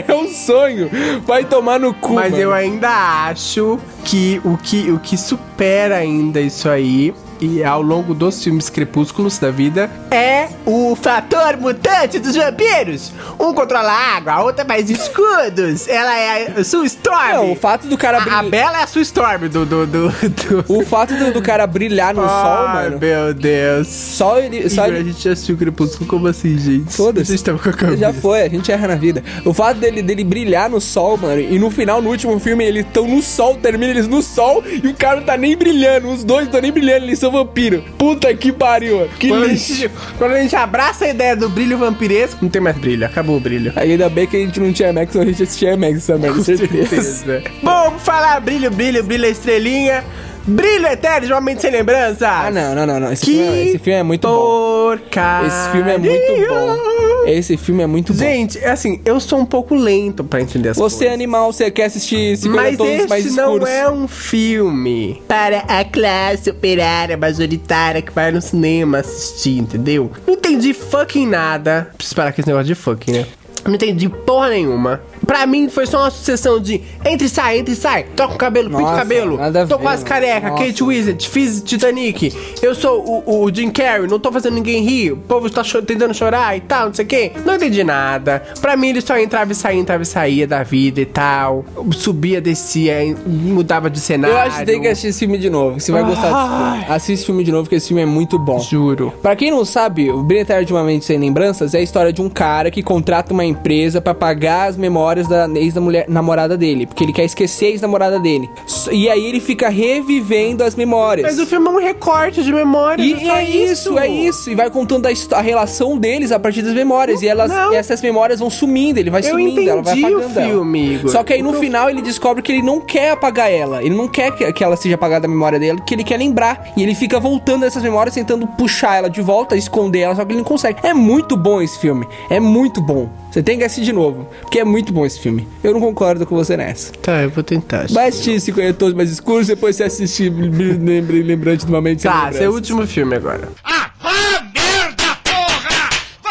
é 0.08 0.14
um 0.14 0.28
sonho. 0.28 0.90
Vai 1.26 1.44
tomar 1.44 1.80
no 1.80 1.92
cu. 1.92 2.14
Mas 2.14 2.30
mano. 2.30 2.42
eu 2.42 2.52
ainda 2.52 2.90
acho 3.28 3.80
que 4.04 4.40
o 4.44 4.56
que, 4.56 4.90
o 4.90 4.98
que 4.98 5.16
supera 5.16 5.96
ainda 5.96 6.40
isso 6.40 6.68
aí, 6.68 7.12
e 7.40 7.64
ao 7.64 7.82
longo 7.82 8.14
dos 8.14 8.42
filmes 8.42 8.68
crepúsculos 8.68 9.38
da 9.38 9.50
vida, 9.50 9.90
é 10.10 10.48
o 10.66 10.94
fator 10.94 11.56
mutante 11.56 12.18
dos 12.18 12.36
vampiros. 12.36 13.12
Um 13.38 13.54
controla 13.54 13.90
a 13.90 14.16
água, 14.16 14.32
a 14.32 14.42
outra 14.42 14.64
faz 14.64 14.90
escudos. 14.90 15.88
Ela 15.88 16.18
é 16.18 16.52
a 16.58 16.64
Sue 16.64 16.86
Storm. 16.86 17.32
Não, 17.32 17.52
o 17.52 17.56
fato 17.56 17.86
do 17.86 17.96
cara 17.96 18.18
a, 18.18 18.20
a 18.20 18.24
brilhar. 18.24 18.50
Bela 18.50 18.80
é 18.80 18.82
a 18.82 18.86
Sue 18.86 19.02
Storm 19.02 19.48
do... 19.48 19.64
do, 19.64 19.86
do, 19.86 20.08
do... 20.08 20.64
O 20.68 20.84
fato 20.84 21.14
do, 21.14 21.32
do 21.32 21.42
cara 21.42 21.66
brilhar 21.66 22.14
no 22.14 22.22
sol, 22.22 22.28
Ai, 22.30 22.84
mano. 22.90 22.98
meu 23.00 23.34
Deus. 23.34 23.88
Só 23.88 24.38
ele. 24.38 24.68
Só 24.68 24.86
Igor, 24.86 24.96
ele... 24.96 25.08
a 25.08 25.12
gente 25.12 25.24
já 25.24 25.32
assistiu 25.32 25.56
Crepúsculo, 25.56 26.08
como 26.08 26.26
assim, 26.26 26.58
gente? 26.58 26.92
Foda-se. 26.92 27.26
Vocês 27.26 27.40
estão 27.40 27.56
com 27.56 27.68
a 27.68 27.72
cabeça. 27.72 27.98
Já 27.98 28.12
foi, 28.12 28.42
a 28.42 28.48
gente 28.48 28.70
erra 28.70 28.88
na 28.88 28.94
vida. 28.96 29.22
O 29.44 29.54
fato 29.54 29.78
dele, 29.78 30.02
dele 30.02 30.24
brilhar 30.24 30.68
no 30.68 30.80
sol, 30.80 31.16
mano, 31.16 31.40
e 31.40 31.58
no 31.58 31.70
final, 31.70 32.02
no 32.02 32.10
último 32.10 32.38
filme, 32.38 32.64
eles 32.64 32.84
estão 32.86 33.06
no 33.06 33.22
sol, 33.22 33.56
termina 33.56 33.92
eles 33.92 34.08
no 34.08 34.22
sol, 34.22 34.62
e 34.66 34.86
o 34.88 34.94
cara 34.94 35.16
não 35.16 35.24
tá 35.24 35.36
nem 35.36 35.56
brilhando. 35.56 36.08
Os 36.08 36.24
dois 36.24 36.46
estão 36.46 36.60
nem 36.60 36.72
brilhando, 36.72 37.06
eles 37.06 37.18
são 37.18 37.29
vampiro. 37.30 37.82
Puta 37.98 38.32
que 38.34 38.52
pariu. 38.52 39.08
Que 39.18 39.28
Quando 39.28 39.44
a, 39.44 39.46
lixo. 39.48 39.74
gente, 39.74 39.90
quando 40.18 40.32
a 40.32 40.40
gente 40.40 40.54
abraça 40.56 41.04
a 41.04 41.08
ideia 41.08 41.36
do 41.36 41.48
brilho 41.48 41.78
vampiresco, 41.78 42.38
não 42.42 42.48
tem 42.50 42.60
mais 42.60 42.76
brilho, 42.76 43.06
acabou 43.06 43.36
o 43.36 43.40
brilho. 43.40 43.72
Ainda 43.76 44.08
bem 44.08 44.26
que 44.26 44.36
a 44.36 44.40
gente 44.40 44.58
não 44.60 44.72
tinha 44.72 44.92
Max, 44.92 45.16
a 45.16 45.24
gente 45.24 45.42
assistia 45.42 45.76
Max 45.76 45.96
essa 45.96 46.18
merda, 46.18 46.42
certeza. 46.42 46.86
Certeza. 46.88 47.42
Bom, 47.62 47.84
vamos 47.84 48.02
falar 48.02 48.40
brilho, 48.40 48.70
brilho, 48.70 49.02
brilho, 49.04 49.26
estrelinha. 49.26 50.04
Brilho 50.46 50.86
eterno 50.86 51.26
de 51.26 51.32
uma 51.32 51.40
mente 51.40 51.60
sem 51.62 51.70
lembrança. 51.70 52.28
Ah, 52.28 52.50
não, 52.50 52.74
não, 52.74 52.86
não, 52.86 52.98
não. 53.00 53.12
Esse, 53.12 53.24
Que 53.26 53.32
filme, 53.32 53.58
é- 53.58 53.64
esse 53.68 53.78
filme 53.78 53.98
é 53.98 54.02
muito 54.02 54.26
bom. 54.26 54.34
porcaria. 54.34 55.48
Esse 55.48 55.70
filme 55.70 55.90
é 55.92 55.98
muito 55.98 56.48
bom. 56.48 56.90
Esse 57.26 57.56
filme 57.56 57.82
é 57.82 57.86
muito 57.86 58.12
bom. 58.14 58.18
Gente, 58.18 58.58
é 58.58 58.70
assim, 58.70 59.00
eu 59.04 59.20
sou 59.20 59.38
um 59.38 59.44
pouco 59.44 59.74
lento 59.74 60.24
pra 60.24 60.40
entender 60.40 60.70
as 60.70 60.76
Você 60.78 60.96
é 61.04 61.08
coisas. 61.08 61.14
animal, 61.14 61.52
você 61.52 61.70
quer 61.70 61.84
assistir 61.84 62.36
50 62.38 62.62
Mas 62.62 62.76
tons 62.78 63.06
mais 63.08 63.26
esse 63.26 63.36
não 63.36 63.52
escuros. 63.54 63.68
é 63.68 63.88
um 63.90 64.08
filme 64.08 65.22
para 65.28 65.58
a 65.68 65.84
classe 65.84 66.48
operária 66.50 67.16
majoritária 67.16 68.00
que 68.02 68.10
vai 68.10 68.32
no 68.32 68.40
cinema 68.40 68.98
assistir, 68.98 69.58
entendeu? 69.58 70.10
Não 70.26 70.34
entendi 70.34 70.72
fucking 70.72 71.26
nada. 71.26 71.90
Preciso 71.96 72.16
parar 72.16 72.32
com 72.32 72.40
esse 72.40 72.48
negócio 72.48 72.66
de 72.66 72.74
fucking, 72.74 73.12
né? 73.12 73.26
Não 73.66 73.74
entendi 73.74 74.08
porra 74.08 74.48
nenhuma. 74.48 75.00
Pra 75.30 75.46
mim 75.46 75.68
foi 75.68 75.86
só 75.86 75.98
uma 76.00 76.10
sucessão 76.10 76.58
de 76.58 76.80
entre 77.04 77.26
e 77.28 77.30
sai, 77.30 77.58
entre 77.58 77.72
e 77.74 77.76
sai, 77.76 78.02
toca 78.16 78.34
o 78.34 78.36
cabelo, 78.36 78.68
pinta 78.68 78.82
o 78.82 78.96
cabelo, 78.96 79.38
tô 79.68 79.76
ver, 79.76 79.82
quase 79.82 80.04
careca, 80.04 80.50
Nossa. 80.50 80.64
Kate 80.64 80.82
Winslet, 80.82 81.28
fiz 81.28 81.62
Titanic, 81.62 82.34
eu 82.60 82.74
sou 82.74 83.22
o, 83.24 83.44
o 83.44 83.54
Jim 83.54 83.70
Carrey, 83.70 84.08
não 84.08 84.18
tô 84.18 84.32
fazendo 84.32 84.54
ninguém 84.54 84.82
rir, 84.82 85.12
o 85.12 85.16
povo 85.18 85.48
tá 85.48 85.62
cho- 85.62 85.82
tentando 85.82 86.12
chorar 86.12 86.56
e 86.56 86.60
tal, 86.60 86.86
não 86.88 86.94
sei 86.94 87.04
o 87.04 87.08
quê. 87.08 87.30
Não 87.46 87.54
entendi 87.54 87.84
nada. 87.84 88.42
Pra 88.60 88.76
mim 88.76 88.88
ele 88.88 89.00
só 89.00 89.16
entrava 89.18 89.52
e 89.52 89.54
saía, 89.54 89.78
entrava 89.80 90.02
e 90.02 90.06
saía 90.06 90.48
da 90.48 90.64
vida 90.64 91.00
e 91.00 91.06
tal. 91.06 91.64
Subia, 91.92 92.40
descia, 92.40 92.96
mudava 93.24 93.88
de 93.88 94.00
cenário. 94.00 94.34
Eu 94.34 94.40
acho 94.40 94.58
que 94.58 94.66
tem 94.66 94.80
que 94.80 94.88
assistir 94.88 95.08
esse 95.10 95.18
filme 95.20 95.38
de 95.38 95.48
novo. 95.48 95.78
Você 95.78 95.92
vai 95.92 96.02
gostar 96.02 96.32
desse 96.32 96.56
filme. 96.56 96.86
Assiste 96.88 97.12
esse 97.12 97.26
filme 97.26 97.44
de 97.44 97.52
novo, 97.52 97.62
porque 97.64 97.76
esse 97.76 97.86
filme 97.86 98.02
é 98.02 98.06
muito 98.06 98.36
bom. 98.36 98.58
Juro. 98.58 99.12
Pra 99.22 99.36
quem 99.36 99.52
não 99.52 99.64
sabe, 99.64 100.10
o 100.10 100.24
Brilho 100.24 100.40
Eterno 100.42 100.64
de 100.64 100.72
uma 100.72 100.82
Mente 100.82 101.04
Sem 101.04 101.18
Lembranças 101.18 101.72
é 101.72 101.78
a 101.78 101.82
história 101.82 102.12
de 102.12 102.20
um 102.20 102.28
cara 102.28 102.68
que 102.68 102.82
contrata 102.82 103.32
uma 103.32 103.44
empresa 103.44 104.00
pra 104.00 104.12
pagar 104.12 104.68
as 104.68 104.76
memórias 104.76 105.19
da 105.28 105.48
ex-namorada 105.54 106.56
dele. 106.56 106.86
Porque 106.86 107.04
ele 107.04 107.12
quer 107.12 107.24
esquecer 107.24 107.66
a 107.66 107.70
ex-namorada 107.70 108.18
dele. 108.18 108.48
E 108.90 109.08
aí 109.08 109.24
ele 109.26 109.40
fica 109.40 109.68
revivendo 109.68 110.64
as 110.64 110.74
memórias. 110.74 111.26
Mas 111.26 111.38
o 111.38 111.46
filme 111.46 111.66
é 111.68 111.70
um 111.70 111.78
recorte 111.78 112.42
de 112.42 112.52
memória. 112.52 113.02
E 113.02 113.24
só 113.26 113.36
é 113.36 113.44
isso, 113.44 113.98
é 113.98 114.08
isso. 114.08 114.50
E 114.50 114.54
vai 114.54 114.70
contando 114.70 115.06
a, 115.06 115.10
a 115.36 115.40
relação 115.40 115.98
deles 115.98 116.32
a 116.32 116.38
partir 116.38 116.62
das 116.62 116.74
memórias. 116.74 117.22
e 117.22 117.28
elas, 117.28 117.50
e 117.72 117.76
essas 117.76 118.00
memórias 118.02 118.40
vão 118.40 118.50
sumindo, 118.50 118.98
ele 118.98 119.10
vai 119.10 119.20
Eu 119.20 119.30
sumindo, 119.30 119.60
ela 119.68 119.82
vai 119.82 120.00
o 120.00 120.06
apagando 120.06 120.38
ela. 120.38 120.46
filme, 120.48 120.94
Igor. 120.94 121.10
Só 121.10 121.22
que 121.22 121.32
aí 121.32 121.42
no 121.42 121.50
O 121.50 121.54
final 121.54 121.90
ele 121.90 122.00
descobre 122.00 122.42
que 122.42 122.52
ele 122.52 122.62
não 122.62 122.80
quer 122.80 123.10
apagar 123.10 123.50
ela. 123.52 123.82
Ele 123.82 123.94
não 123.94 124.08
quer 124.08 124.34
que, 124.34 124.50
que 124.52 124.64
ela 124.64 124.76
seja 124.76 124.94
apagada 124.94 125.22
da 125.22 125.28
memória 125.28 125.58
dele, 125.58 125.80
que 125.86 125.94
ele 125.94 126.04
quer 126.04 126.16
lembrar. 126.16 126.72
E 126.76 126.82
ele 126.82 126.94
fica 126.94 127.18
voltando 127.20 127.64
essas 127.64 127.82
memórias, 127.82 128.14
tentando 128.14 128.46
puxar 128.46 128.96
ela 128.96 129.10
de 129.10 129.20
volta, 129.20 129.56
esconder 129.56 130.00
ela, 130.00 130.14
só 130.14 130.24
que 130.24 130.32
ele 130.32 130.38
não 130.38 130.44
consegue. 130.44 130.78
É 130.82 130.94
muito 130.94 131.36
bom 131.36 131.60
esse 131.60 131.78
filme. 131.78 132.06
É 132.28 132.40
muito 132.40 132.80
bom. 132.80 133.08
Você 133.30 133.42
tem 133.42 133.58
que 133.58 133.64
assistir 133.64 133.84
de 133.84 133.92
novo. 133.92 134.26
Porque 134.40 134.58
é 134.58 134.64
muito 134.64 134.92
bom 134.92 135.04
esse 135.10 135.20
filme. 135.20 135.46
Eu 135.62 135.72
não 135.72 135.80
concordo 135.80 136.24
com 136.26 136.34
você 136.34 136.56
nessa. 136.56 136.92
Tá, 136.92 137.22
eu 137.22 137.30
vou 137.30 137.42
tentar. 137.44 137.86
Assistir 137.86 138.40
50 138.40 138.74
Tons 138.74 138.94
Mais 138.94 139.10
Escuros, 139.10 139.46
depois 139.46 139.76
você 139.76 139.84
assistir 139.84 140.30
Lembre- 140.30 141.22
Lembrante 141.22 141.64
de 141.66 141.70
uma 141.72 141.80
Mente 141.80 142.02
Tá, 142.02 142.30
esse 142.30 142.42
é 142.42 142.48
o 142.48 142.52
último 142.52 142.86
filme 142.86 143.14
agora. 143.16 143.48
Ah, 143.64 143.90
vá 144.02 144.10
merda, 144.54 145.16
porra! 145.24 145.90
Vá 146.22 146.30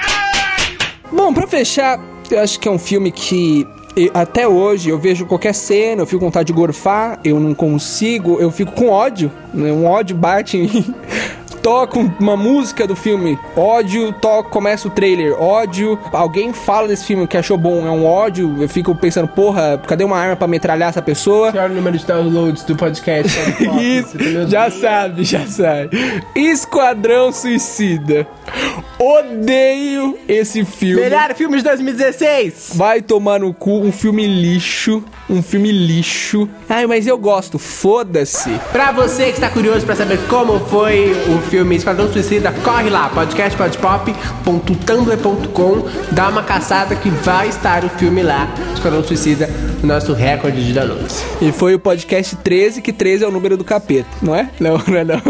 merda! 0.00 1.12
Bom, 1.12 1.32
pra 1.34 1.46
fechar, 1.46 1.98
eu 2.30 2.40
acho 2.40 2.58
que 2.60 2.68
é 2.68 2.70
um 2.70 2.78
filme 2.78 3.10
que 3.10 3.66
até 4.14 4.46
hoje 4.46 4.88
eu 4.88 4.98
vejo 4.98 5.26
qualquer 5.26 5.52
cena, 5.52 6.02
eu 6.02 6.06
fico 6.06 6.20
com 6.20 6.26
vontade 6.26 6.46
de 6.46 6.52
gorfar, 6.52 7.18
eu 7.24 7.40
não 7.40 7.52
consigo, 7.52 8.38
eu 8.40 8.50
fico 8.50 8.70
com 8.72 8.88
ódio, 8.88 9.30
né? 9.52 9.70
um 9.72 9.84
ódio 9.84 10.16
bate 10.16 10.56
em 10.56 10.62
mim. 10.62 10.94
Toca 11.62 11.98
um- 11.98 12.10
uma 12.18 12.36
música 12.36 12.86
do 12.86 12.96
filme, 12.96 13.38
ódio, 13.56 14.12
toca, 14.12 14.48
começa 14.50 14.88
o 14.88 14.90
trailer, 14.90 15.40
ódio, 15.40 15.98
alguém 16.12 16.52
fala 16.52 16.88
desse 16.88 17.04
filme 17.04 17.26
que 17.26 17.36
achou 17.36 17.56
bom, 17.58 17.86
é 17.86 17.90
um 17.90 18.04
ódio, 18.06 18.56
eu 18.60 18.68
fico 18.68 18.94
pensando, 18.94 19.28
porra, 19.28 19.80
cadê 19.86 20.04
uma 20.04 20.16
arma 20.18 20.36
pra 20.36 20.46
metralhar 20.46 20.88
essa 20.88 21.02
pessoa? 21.02 21.48
Olha 21.48 21.66
o 21.66 21.74
número 21.74 21.96
de 21.98 22.04
downloads 22.06 22.62
do 22.64 22.74
podcast. 22.76 23.36
Isso, 23.80 24.16
já 24.48 24.70
sabe, 24.70 25.24
já 25.24 25.46
sabe. 25.46 25.90
Esquadrão 26.34 27.32
Suicida. 27.32 28.26
Odeio 28.98 30.18
esse 30.28 30.64
filme. 30.64 31.02
Melhor 31.02 31.34
filme 31.34 31.56
de 31.56 31.62
2016. 31.64 32.72
Vai 32.74 33.00
tomar 33.00 33.40
no 33.40 33.54
cu 33.54 33.78
um 33.80 33.90
filme 33.90 34.26
lixo. 34.26 35.02
Um 35.28 35.42
filme 35.42 35.72
lixo. 35.72 36.48
Ai, 36.68 36.86
mas 36.86 37.06
eu 37.06 37.16
gosto. 37.16 37.58
Foda-se. 37.58 38.50
Pra 38.72 38.92
você 38.92 39.26
que 39.26 39.32
está 39.32 39.48
curioso 39.48 39.86
pra 39.86 39.96
saber 39.96 40.18
como 40.28 40.60
foi 40.66 41.12
o 41.34 41.40
filme 41.50 41.74
Esquadrão 41.74 42.10
Suicida, 42.10 42.52
corre 42.62 42.88
lá, 42.88 43.08
podcastpodpop.tumblr.com, 43.08 45.88
dá 46.12 46.28
uma 46.28 46.44
caçada 46.44 46.94
que 46.94 47.10
vai 47.10 47.48
estar 47.48 47.84
o 47.84 47.88
filme 47.88 48.22
lá, 48.22 48.48
Esquadrão 48.72 49.02
Suicida, 49.02 49.50
o 49.82 49.86
nosso 49.86 50.12
recorde 50.12 50.64
de 50.64 50.72
downloads. 50.72 51.24
E 51.42 51.50
foi 51.50 51.74
o 51.74 51.80
podcast 51.80 52.36
13, 52.36 52.80
que 52.80 52.92
13 52.92 53.24
é 53.24 53.26
o 53.26 53.32
número 53.32 53.56
do 53.56 53.64
capeta, 53.64 54.06
não 54.22 54.36
é? 54.36 54.48
Não, 54.60 54.80
não 54.86 54.96
é 54.96 55.04
não. 55.04 55.20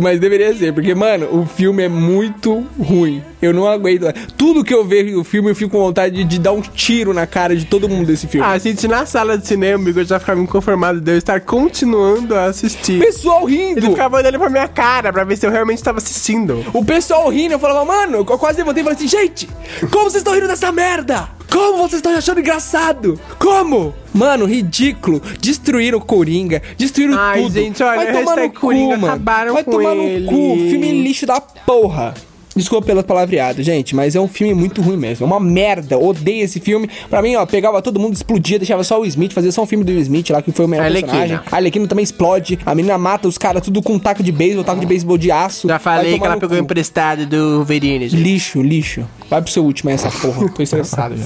Mas 0.00 0.18
deveria 0.18 0.54
ser, 0.54 0.72
porque, 0.72 0.94
mano, 0.94 1.28
o 1.30 1.44
filme 1.44 1.82
é 1.82 1.88
muito 1.88 2.66
ruim. 2.78 3.22
Eu 3.42 3.54
não 3.54 3.66
aguento. 3.66 4.04
Tudo 4.36 4.62
que 4.62 4.72
eu 4.72 4.84
vejo 4.84 5.16
no 5.16 5.24
filme, 5.24 5.50
eu 5.50 5.54
fico 5.54 5.70
com 5.70 5.78
vontade 5.78 6.16
de, 6.16 6.24
de 6.24 6.38
dar 6.38 6.52
um 6.52 6.60
tiro 6.60 7.14
na 7.14 7.26
cara 7.26 7.56
de 7.56 7.64
todo 7.64 7.88
mundo 7.88 8.06
desse 8.06 8.26
filme. 8.26 8.46
A 8.46 8.58
gente 8.58 8.86
na 8.86 9.06
sala 9.06 9.36
de 9.36 9.46
cinema, 9.46 9.88
eu 9.88 10.04
já 10.04 10.18
ficava 10.18 10.40
inconformado 10.40 11.00
de 11.00 11.10
eu 11.10 11.16
estar 11.16 11.40
continuando 11.40 12.34
a 12.34 12.46
assistir. 12.46 13.00
Pessoal 13.00 13.44
rindo. 13.44 13.78
Ele 13.78 13.90
ficava 13.90 14.16
olhando 14.16 14.38
pra 14.38 14.50
minha 14.50 14.68
cara 14.70 15.12
pra 15.12 15.24
ver 15.24 15.36
se 15.36 15.46
eu 15.46 15.50
realmente 15.50 15.78
estava 15.78 15.98
assistindo. 15.98 16.64
O 16.72 16.84
pessoal 16.84 17.28
rindo, 17.28 17.54
eu 17.54 17.58
falava, 17.58 17.84
mano, 17.84 18.18
eu 18.18 18.24
quase 18.24 18.58
levantei 18.58 18.82
e 18.82 18.84
falei 18.84 18.96
assim, 18.96 19.08
gente, 19.08 19.48
como 19.90 20.04
vocês 20.04 20.16
estão 20.22 20.34
rindo 20.34 20.48
dessa 20.48 20.70
merda? 20.72 21.28
Como 21.50 21.78
vocês 21.78 21.94
estão 21.94 22.12
achando 22.16 22.38
engraçado? 22.40 23.20
Como? 23.38 23.92
Mano, 24.14 24.44
ridículo. 24.46 25.20
Destruíram 25.40 25.98
o 25.98 26.00
Coringa, 26.00 26.62
destruíram 26.78 27.18
Ai, 27.18 27.42
tudo. 27.42 27.52
gente, 27.54 27.82
olha, 27.82 28.12
Vai 28.12 28.12
tomar 28.24 28.36
no 28.36 28.50
cu, 28.52 28.60
Coringa, 28.60 28.96
mano. 28.96 29.06
acabaram 29.14 29.52
Vai 29.54 29.64
tomar 29.64 29.96
ele. 29.96 30.24
no 30.26 30.30
cu. 30.30 30.56
Filme 30.70 31.02
lixo 31.02 31.26
da 31.26 31.40
porra. 31.40 32.14
Desculpa 32.54 32.86
pelo 32.86 33.02
palavreado, 33.04 33.62
gente, 33.62 33.94
mas 33.94 34.16
é 34.16 34.20
um 34.20 34.26
filme 34.26 34.52
muito 34.54 34.82
ruim 34.82 34.96
mesmo. 34.96 35.24
É 35.24 35.26
uma 35.26 35.38
merda. 35.38 35.96
Odeio 35.98 36.44
esse 36.44 36.58
filme. 36.58 36.88
Pra 37.08 37.22
mim, 37.22 37.36
ó, 37.36 37.46
pegava 37.46 37.80
todo 37.80 38.00
mundo, 38.00 38.14
explodia, 38.14 38.58
deixava 38.58 38.82
só 38.82 39.00
o 39.00 39.06
Smith, 39.06 39.32
fazia 39.32 39.52
só 39.52 39.62
um 39.62 39.66
filme 39.66 39.84
do 39.84 39.92
Smith 39.92 40.30
lá, 40.30 40.42
que 40.42 40.50
foi 40.50 40.64
o 40.64 40.68
melhor 40.68 40.84
Arlequina. 40.86 41.12
personagem. 41.12 41.40
A 41.50 41.56
Arlequina 41.56 41.86
também 41.86 42.02
explode. 42.02 42.58
A 42.66 42.74
menina 42.74 42.98
mata 42.98 43.28
os 43.28 43.38
caras 43.38 43.62
tudo 43.62 43.80
com 43.82 43.94
um 43.94 43.98
taco 43.98 44.22
de 44.22 44.32
beisebol, 44.32 44.64
taco 44.64 44.80
de 44.80 44.86
beisebol 44.86 45.16
de 45.16 45.30
aço. 45.30 45.68
Já 45.68 45.78
falei 45.78 46.18
que 46.18 46.24
ela 46.24 46.36
pegou 46.36 46.56
cu. 46.56 46.62
emprestado 46.62 47.26
do 47.26 47.56
Wolverine, 47.58 48.08
gente. 48.08 48.20
Lixo, 48.22 48.62
lixo. 48.62 49.06
Vai 49.28 49.40
pro 49.40 49.50
seu 49.50 49.64
último 49.64 49.90
aí, 49.90 49.94
essa 49.94 50.10
porra. 50.10 50.48
Tô 50.50 50.62
estressado 50.62 51.16
já. 51.16 51.24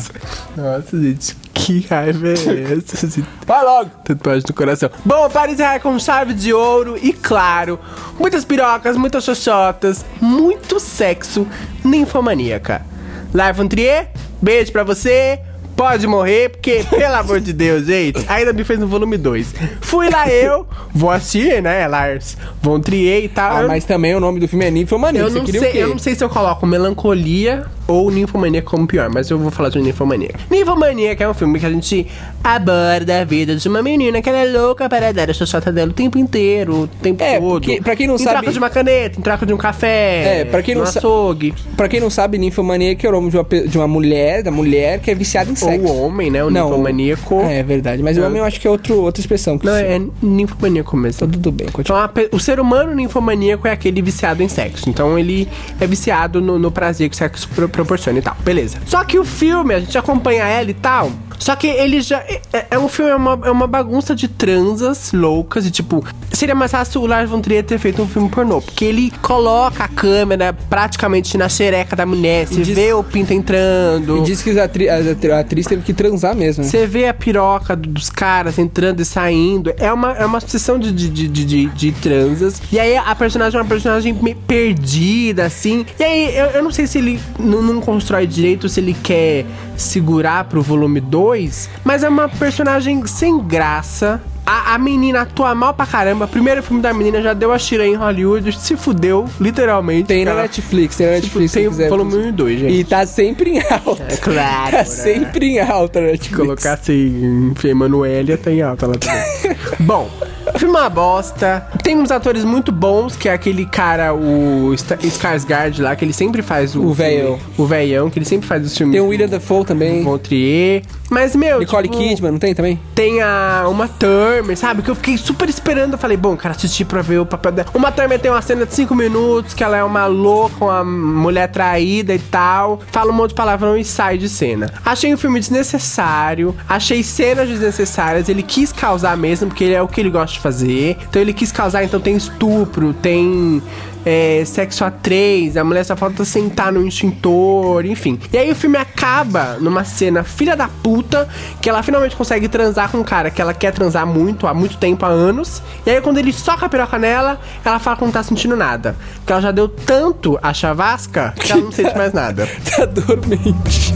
Nossa, 0.56 1.00
gente, 1.00 1.34
que 1.54 1.86
raiva 1.88 2.28
é 2.28 2.32
essa? 2.32 3.22
Vai 3.46 3.64
logo. 3.64 3.90
Tatuagem 4.04 4.44
no 4.48 4.54
coração. 4.54 4.90
Bom, 5.04 5.30
para 5.30 5.52
encerrar 5.52 5.80
com 5.80 5.98
chave 5.98 6.34
de 6.34 6.52
ouro 6.52 6.98
e 7.00 7.12
claro, 7.12 7.78
muitas 8.18 8.44
pirocas, 8.44 8.96
muitas 8.96 9.24
xoxotas, 9.24 10.04
muito 10.20 10.80
sexo, 10.80 11.46
ninfomaníaca. 11.84 12.84
Live 13.32 13.68
Trier, 13.68 14.10
beijo 14.42 14.72
pra 14.72 14.82
você. 14.84 15.40
Pode 15.76 16.06
morrer, 16.06 16.50
porque, 16.50 16.84
pelo 16.90 17.14
amor 17.14 17.40
de 17.40 17.52
Deus, 17.52 17.86
gente, 17.86 18.24
ainda 18.28 18.52
me 18.52 18.62
fez 18.64 18.78
no 18.78 18.86
volume 18.86 19.16
2. 19.16 19.54
Fui 19.80 20.08
lá 20.08 20.28
eu, 20.28 20.66
vou 20.94 21.10
assistir, 21.10 21.60
né, 21.62 21.86
Lars 21.88 22.36
von 22.62 22.80
Trier 22.80 23.24
e 23.24 23.28
tal. 23.28 23.56
Ah, 23.64 23.66
mas 23.66 23.84
também 23.84 24.14
o 24.14 24.20
nome 24.20 24.38
do 24.40 24.46
filme 24.48 24.64
é 24.66 24.70
Ninfomania. 24.70 25.20
eu 25.20 25.30
Você 25.30 25.38
não, 25.40 25.46
sei, 25.46 25.82
eu 25.82 25.88
não 25.88 25.98
sei 25.98 26.14
se 26.14 26.22
eu 26.24 26.28
coloco 26.28 26.66
melancolia 26.66 27.64
ou 27.86 28.10
ninfomania 28.10 28.62
como 28.62 28.86
pior, 28.86 29.10
mas 29.10 29.28
eu 29.28 29.38
vou 29.38 29.50
falar 29.50 29.68
de 29.68 29.78
ninfomania. 29.80 30.30
Ninfomania 30.50 31.14
que 31.14 31.22
é 31.22 31.28
um 31.28 31.34
filme 31.34 31.58
que 31.60 31.66
a 31.66 31.70
gente 31.70 32.06
aborda 32.42 33.20
a 33.20 33.24
vida 33.24 33.56
de 33.56 33.68
uma 33.68 33.82
menina 33.82 34.22
que 34.22 34.28
ela 34.28 34.38
é 34.38 34.46
louca 34.46 34.88
para 34.88 35.12
dar 35.12 35.28
a 35.28 35.34
xoxota 35.34 35.70
dela 35.70 35.90
o 35.90 35.94
tempo 35.94 36.16
inteiro, 36.18 36.82
o 36.82 36.86
tempo 36.86 37.22
É, 37.22 37.38
todo. 37.38 37.50
porque- 37.50 37.80
pra 37.82 37.94
quem 37.96 38.06
não 38.06 38.14
em 38.14 38.18
sabe- 38.18 38.36
troca 38.38 38.52
de 38.52 38.58
uma 38.58 38.70
caneta, 38.70 39.18
em 39.18 39.22
troca 39.22 39.44
de 39.44 39.52
um 39.52 39.56
café. 39.56 40.40
É, 40.40 40.44
pra 40.44 40.62
quem 40.62 40.74
não 40.74 40.86
sa- 40.86 40.98
açougue. 40.98 41.52
Pra 41.76 41.88
quem 41.88 42.00
não 42.00 42.08
sabe, 42.08 42.38
ninfomaníaca 42.38 43.06
é 43.06 43.10
o 43.10 43.12
nome 43.12 43.30
de 43.30 43.36
uma, 43.36 43.44
de 43.68 43.78
uma 43.78 43.88
mulher, 43.88 44.42
da 44.42 44.50
mulher 44.50 45.00
que 45.00 45.10
é 45.10 45.14
viciada 45.14 45.50
em 45.50 45.54
sexo. 45.64 45.86
Ou 45.86 45.94
o 45.94 46.02
homem, 46.06 46.30
né? 46.30 46.44
O 46.44 46.50
Não, 46.50 46.68
ninfomaníaco. 46.68 47.40
É 47.42 47.62
verdade, 47.62 48.02
mas 48.02 48.16
o 48.16 48.22
É. 48.22 48.26
homem 48.26 48.38
eu 48.38 48.44
acho 48.44 48.60
que 48.60 48.66
é 48.66 48.70
outro, 48.70 49.00
outra 49.00 49.20
expressão. 49.20 49.58
Não, 49.62 49.74
é 49.74 50.00
ninfomaníaco 50.22 50.96
mesmo. 50.96 51.20
Tá 51.20 51.32
tudo 51.32 51.50
bem, 51.52 51.66
Então, 51.66 51.74
continua. 51.76 52.04
a 52.04 52.08
pe- 52.08 52.28
o 52.32 52.38
ser 52.40 52.58
humano 52.60 52.94
ninfomaníaco 52.94 53.66
é 53.68 53.72
aquele 53.72 54.00
viciado 54.02 54.42
em 54.42 54.48
sexo. 54.48 54.88
Então, 54.88 55.18
ele 55.18 55.48
é 55.80 55.86
viciado 55.86 56.40
no, 56.40 56.58
no 56.58 56.70
prazer 56.70 57.08
que 57.08 57.14
o 57.14 57.18
sexo 57.18 57.48
pro- 57.48 57.68
proporciona 57.68 58.18
e 58.18 58.22
tal. 58.22 58.36
Beleza. 58.44 58.78
Só 58.86 59.04
que 59.04 59.18
o 59.18 59.24
filme, 59.24 59.74
a 59.74 59.80
gente 59.80 59.96
acompanha 59.96 60.44
ela 60.44 60.70
e 60.70 60.74
tal. 60.74 61.10
Só 61.38 61.56
que 61.56 61.66
ele 61.66 62.00
já. 62.00 62.18
É, 62.52 62.66
é 62.70 62.78
um 62.78 62.88
filme, 62.88 63.10
é 63.10 63.16
uma, 63.16 63.38
é 63.44 63.50
uma 63.50 63.66
bagunça 63.66 64.14
de 64.14 64.28
transas 64.28 65.12
loucas. 65.12 65.66
E 65.66 65.70
tipo, 65.70 66.02
seria 66.32 66.54
mais 66.54 66.70
fácil 66.70 67.02
o 67.02 67.06
Lars 67.06 67.28
von 67.28 67.40
Trier 67.40 67.62
ter 67.64 67.76
feito 67.78 68.00
um 68.00 68.06
filme 68.06 68.28
pornô. 68.28 68.62
Porque 68.62 68.84
ele 68.84 69.12
coloca 69.20 69.84
a 69.84 69.88
câmera 69.88 70.52
praticamente 70.70 71.36
na 71.36 71.48
xereca 71.48 71.94
da 71.96 72.06
mulher. 72.06 72.46
Você 72.46 72.62
diz- 72.62 72.74
vê 72.74 72.92
o 72.94 73.02
pinto 73.02 73.32
entrando. 73.34 74.18
E 74.18 74.22
diz 74.22 74.42
que 74.42 74.58
a, 74.58 74.64
atri- 74.64 74.88
a 74.88 74.98
atri- 74.98 75.32
atriz 75.54 75.66
teve 75.66 75.82
que 75.82 75.94
transar 75.94 76.34
mesmo, 76.34 76.64
né? 76.64 76.68
Você 76.70 76.86
vê 76.86 77.06
a 77.06 77.14
piroca 77.14 77.76
do- 77.76 77.88
dos 77.88 78.10
caras 78.10 78.58
entrando 78.58 79.00
e 79.00 79.04
saindo. 79.04 79.72
É 79.78 79.92
uma, 79.92 80.12
é 80.12 80.26
uma 80.26 80.40
sucessão 80.40 80.78
de, 80.78 80.90
de, 80.92 81.08
de, 81.08 81.28
de, 81.28 81.66
de- 81.66 81.92
transas. 81.92 82.60
E 82.72 82.78
aí 82.78 82.96
a 82.96 83.14
personagem 83.14 83.58
é 83.58 83.62
uma 83.62 83.68
personagem 83.68 84.14
perdida, 84.46 85.44
assim. 85.44 85.86
E 85.98 86.02
aí 86.02 86.36
eu, 86.36 86.46
eu 86.46 86.62
não 86.62 86.70
sei 86.72 86.86
se 86.86 86.98
ele 86.98 87.20
não, 87.38 87.62
não 87.62 87.80
constrói 87.80 88.26
direito, 88.26 88.68
se 88.68 88.80
ele 88.80 88.94
quer 89.00 89.44
segurar 89.76 90.44
pro 90.44 90.60
volume 90.62 91.00
2. 91.00 91.70
Mas 91.84 92.02
é 92.02 92.08
uma 92.08 92.28
personagem 92.28 93.06
sem 93.06 93.38
graça. 93.38 94.20
A, 94.46 94.74
a 94.74 94.78
menina 94.78 95.22
atua 95.22 95.54
mal 95.54 95.72
pra 95.72 95.86
caramba. 95.86 96.26
Primeiro 96.28 96.62
filme 96.62 96.82
da 96.82 96.92
menina 96.92 97.22
já 97.22 97.32
deu 97.32 97.50
a 97.50 97.58
tira 97.58 97.86
em 97.86 97.94
Hollywood, 97.94 98.52
se 98.58 98.76
fudeu, 98.76 99.24
literalmente. 99.40 100.08
Tem 100.08 100.24
na 100.24 100.32
Ela- 100.32 100.42
Netflix, 100.42 100.96
tem 100.96 101.06
na 101.06 101.14
Tipo, 101.14 101.38
Netflix. 101.40 101.50
se 101.52 101.58
tem 101.58 101.66
o 101.66 101.70
quiser. 101.70 101.88
volume 101.88 102.14
1 102.16 102.28
e 102.28 102.32
2, 102.32 102.60
gente. 102.60 102.72
E 102.74 102.84
tá 102.84 103.06
sempre 103.06 103.50
em 103.52 103.58
alta. 103.60 104.02
É 104.08 104.16
claro, 104.16 104.70
Tá 104.72 104.76
né? 104.78 104.84
sempre 104.84 105.46
em 105.46 105.60
alta 105.60 106.00
na 106.00 106.06
Netflix. 106.08 106.36
Colocar 106.36 106.72
assim, 106.74 107.52
Fê 107.56 107.68
Emanuele 107.70 108.36
tem 108.36 108.60
alta 108.60 108.86
lá 108.86 108.94
também. 108.94 109.56
Bom, 109.80 110.10
filme 110.58 110.76
é 110.76 110.80
uma 110.80 110.90
bosta. 110.90 111.66
Tem 111.84 111.98
uns 111.98 112.10
atores 112.10 112.44
muito 112.44 112.72
bons, 112.72 113.14
que 113.14 113.28
é 113.28 113.32
aquele 113.34 113.66
cara, 113.66 114.14
o 114.14 114.72
Skarsgård 114.74 115.82
lá, 115.82 115.94
que 115.94 116.04
ele 116.04 116.14
sempre 116.14 116.40
faz 116.40 116.74
o... 116.74 116.82
O 116.82 116.94
velhão. 116.94 117.38
O 117.58 117.66
velhão, 117.66 118.08
que 118.08 118.18
ele 118.18 118.24
sempre 118.24 118.48
faz 118.48 118.64
os 118.64 118.76
filmes... 118.76 118.94
Tem 118.94 119.02
o 119.02 119.08
William 119.08 119.28
Dafoe 119.28 119.66
também. 119.66 120.02
Von 120.02 120.16
Trier. 120.16 120.82
Mas, 121.10 121.36
meu, 121.36 121.60
Nicole 121.60 121.88
tipo, 121.88 122.02
Kidman, 122.02 122.32
não 122.32 122.38
tem 122.38 122.54
também? 122.54 122.80
tem 122.94 123.20
a 123.20 123.66
Uma 123.68 123.86
Turner, 123.86 124.56
sabe? 124.56 124.82
Que 124.82 124.90
eu 124.90 124.94
fiquei 124.94 125.18
super 125.18 125.48
esperando. 125.48 125.92
Eu 125.92 125.98
falei, 125.98 126.16
bom, 126.16 126.36
quero 126.36 126.54
assistir 126.54 126.84
pra 126.86 127.02
ver 127.02 127.18
o 127.18 127.26
papel 127.26 127.52
dela. 127.52 127.68
Uma 127.74 127.92
Turner 127.92 128.18
tem 128.18 128.30
uma 128.30 128.40
cena 128.40 128.64
de 128.64 128.74
5 128.74 128.94
minutos, 128.94 129.52
que 129.52 129.62
ela 129.62 129.76
é 129.76 129.84
uma 129.84 130.06
louca, 130.06 130.64
uma 130.64 130.82
mulher 130.82 131.48
traída 131.48 132.14
e 132.14 132.18
tal. 132.18 132.80
Fala 132.90 133.12
um 133.12 133.14
monte 133.14 133.30
de 133.30 133.34
palavrão 133.34 133.76
e 133.76 133.84
sai 133.84 134.16
de 134.16 134.28
cena. 134.28 134.72
Achei 134.84 135.12
o 135.12 135.18
filme 135.18 135.38
desnecessário. 135.38 136.56
Achei 136.68 137.02
cenas 137.02 137.48
desnecessárias. 137.48 138.28
Ele 138.28 138.42
quis 138.42 138.72
causar 138.72 139.16
mesmo, 139.16 139.48
porque 139.48 139.64
ele 139.64 139.74
é 139.74 139.82
o 139.82 139.88
que 139.88 140.00
ele 140.00 140.10
gosta 140.10 140.32
de 140.34 140.40
fazer. 140.40 140.96
Então 141.08 141.20
ele 141.20 141.32
quis 141.32 141.52
causar, 141.52 141.73
então 141.82 141.98
tem 141.98 142.16
estupro, 142.16 142.92
tem 142.92 143.62
é, 144.04 144.44
sexo 144.44 144.84
a 144.84 144.90
três, 144.90 145.56
a 145.56 145.64
mulher 145.64 145.84
só 145.84 145.96
falta 145.96 146.24
sentar 146.24 146.72
no 146.72 146.86
extintor, 146.86 147.86
enfim. 147.86 148.18
E 148.32 148.38
aí 148.38 148.50
o 148.50 148.54
filme 148.54 148.76
acaba 148.76 149.56
numa 149.60 149.84
cena 149.84 150.22
filha 150.22 150.56
da 150.56 150.68
puta, 150.68 151.28
que 151.60 151.68
ela 151.68 151.82
finalmente 151.82 152.14
consegue 152.14 152.48
transar 152.48 152.90
com 152.90 152.98
um 152.98 153.04
cara 153.04 153.30
que 153.30 153.40
ela 153.40 153.54
quer 153.54 153.72
transar 153.72 154.06
muito, 154.06 154.46
há 154.46 154.54
muito 154.54 154.76
tempo, 154.76 155.04
há 155.06 155.08
anos. 155.08 155.62
E 155.86 155.90
aí 155.90 156.00
quando 156.00 156.18
ele 156.18 156.32
soca 156.32 156.66
a 156.66 156.68
piroca 156.68 156.98
nela, 156.98 157.40
ela 157.64 157.78
fala 157.78 157.96
que 157.96 158.04
não 158.04 158.12
tá 158.12 158.22
sentindo 158.22 158.56
nada. 158.56 158.94
Que 159.26 159.32
ela 159.32 159.40
já 159.40 159.50
deu 159.50 159.68
tanto 159.68 160.38
a 160.42 160.52
chavasca 160.52 161.32
que 161.36 161.50
ela 161.50 161.62
não 161.62 161.72
sente 161.72 161.96
mais 161.96 162.12
nada. 162.12 162.48
Tá 162.74 162.86
dormente. 162.86 163.94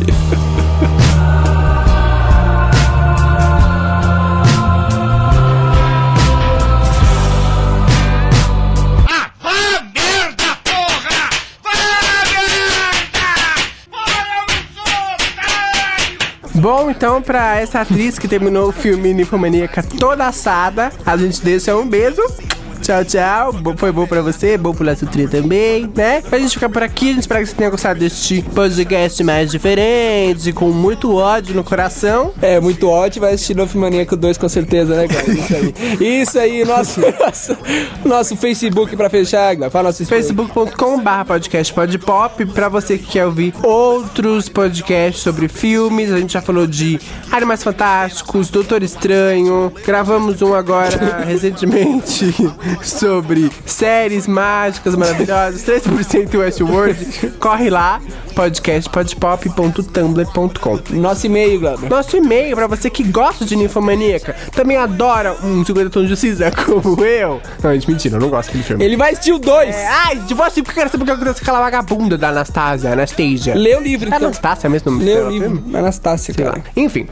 Bom, 16.60 16.90
então, 16.90 17.22
pra 17.22 17.56
essa 17.56 17.80
atriz 17.82 18.18
que 18.18 18.26
terminou 18.26 18.68
o 18.68 18.72
filme 18.72 19.14
Ninfomaníaca 19.14 19.80
toda 19.80 20.26
assada, 20.26 20.90
a 21.06 21.16
gente 21.16 21.40
deixa 21.40 21.76
um 21.76 21.88
beijo. 21.88 22.20
Tchau, 22.88 23.04
tchau. 23.04 23.52
Foi 23.76 23.92
bom 23.92 24.06
pra 24.06 24.22
você, 24.22 24.56
bom 24.56 24.72
pro 24.72 24.82
Laço 24.82 25.04
Tria 25.04 25.28
também, 25.28 25.92
né? 25.94 26.22
Pra 26.22 26.38
gente 26.38 26.54
ficar 26.54 26.70
por 26.70 26.82
aqui, 26.82 27.10
a 27.10 27.12
gente 27.12 27.20
espera 27.20 27.40
que 27.40 27.50
você 27.50 27.54
tenha 27.54 27.68
gostado 27.68 28.00
deste 28.00 28.40
podcast 28.40 29.22
mais 29.22 29.50
diferente, 29.50 30.54
com 30.54 30.70
muito 30.70 31.14
ódio 31.14 31.54
no 31.54 31.62
coração. 31.62 32.32
É, 32.40 32.58
muito 32.58 32.88
ótimo, 32.88 33.26
vai 33.26 33.34
assistir 33.34 33.54
Novo 33.54 33.78
Maníaco 33.78 34.16
2 34.16 34.38
com 34.38 34.48
certeza, 34.48 34.96
né, 34.96 35.06
cara? 35.06 35.30
Isso 35.30 35.54
aí. 35.54 35.74
Isso 36.00 36.38
aí, 36.38 36.64
nosso, 36.64 37.00
nosso, 37.20 37.58
nosso 38.06 38.36
Facebook 38.36 38.96
pra 38.96 39.10
fechar. 39.10 39.54
Fala 39.70 39.88
nosso 39.90 40.06
facebook.com.br 40.06 41.24
podcast 41.26 41.74
podpop 41.74 42.46
pra 42.46 42.70
você 42.70 42.96
que 42.96 43.08
quer 43.08 43.26
ouvir 43.26 43.52
outros 43.62 44.48
podcasts 44.48 45.22
sobre 45.22 45.46
filmes. 45.46 46.10
A 46.10 46.16
gente 46.16 46.32
já 46.32 46.40
falou 46.40 46.66
de 46.66 46.98
Animais 47.30 47.62
Fantásticos, 47.62 48.48
Doutor 48.48 48.82
Estranho. 48.82 49.70
Gravamos 49.84 50.40
um 50.40 50.54
agora 50.54 51.22
recentemente 51.28 52.34
sobre 52.86 53.50
séries 53.66 54.26
mágicas 54.26 54.94
maravilhosas. 54.96 55.62
3% 55.64 56.34
Westworld. 56.38 57.32
Corre 57.38 57.68
lá, 57.70 58.00
podcastpodpop.tumblr.com. 58.34 60.78
Nosso 60.90 61.26
e-mail, 61.26 61.60
Glauber. 61.60 61.88
Nosso 61.90 62.16
e-mail 62.16 62.56
pra 62.56 62.66
você 62.66 62.88
que 62.90 63.02
gosta 63.04 63.44
de 63.44 63.54
Ninfomaníaca, 63.56 64.34
também 64.52 64.76
adora 64.76 65.34
um 65.42 65.64
50 65.64 65.90
tons 65.90 66.08
de 66.08 66.16
cinza 66.16 66.50
como 66.52 67.04
eu. 67.04 67.40
Não, 67.62 67.72
gente, 67.74 67.88
mentira, 67.90 68.16
eu 68.16 68.20
não 68.20 68.28
gosto 68.28 68.46
daquele 68.48 68.64
filme. 68.64 68.84
Ele 68.84 68.96
vai 68.96 69.12
assistir 69.12 69.32
o 69.32 69.38
2. 69.38 69.74
É, 69.74 69.86
ai, 69.88 70.16
de 70.16 70.34
você, 70.34 70.62
porque 70.62 70.78
eu 70.78 70.82
quero 70.84 70.90
saber 70.90 71.02
o 71.02 71.06
que 71.06 71.12
acontece 71.12 71.40
com 71.40 71.44
aquela 71.44 71.60
vagabunda 71.60 72.16
da 72.18 72.28
Anastasia, 72.28 72.92
Anastasia. 72.92 73.54
Lê 73.54 73.74
o 73.76 73.80
livro, 73.80 74.06
É 74.06 74.08
então. 74.16 74.28
Anastasia 74.28 74.68
mesmo 74.70 74.90
o 74.90 74.94
nome 74.94 75.04
Lê 75.04 75.20
o 75.20 75.28
livro. 75.30 75.50
filme? 75.56 75.76
Anastácia, 75.76 76.34
Sei 76.34 76.44
lá. 76.44 76.52
cara. 76.52 76.64
Enfim, 76.76 77.06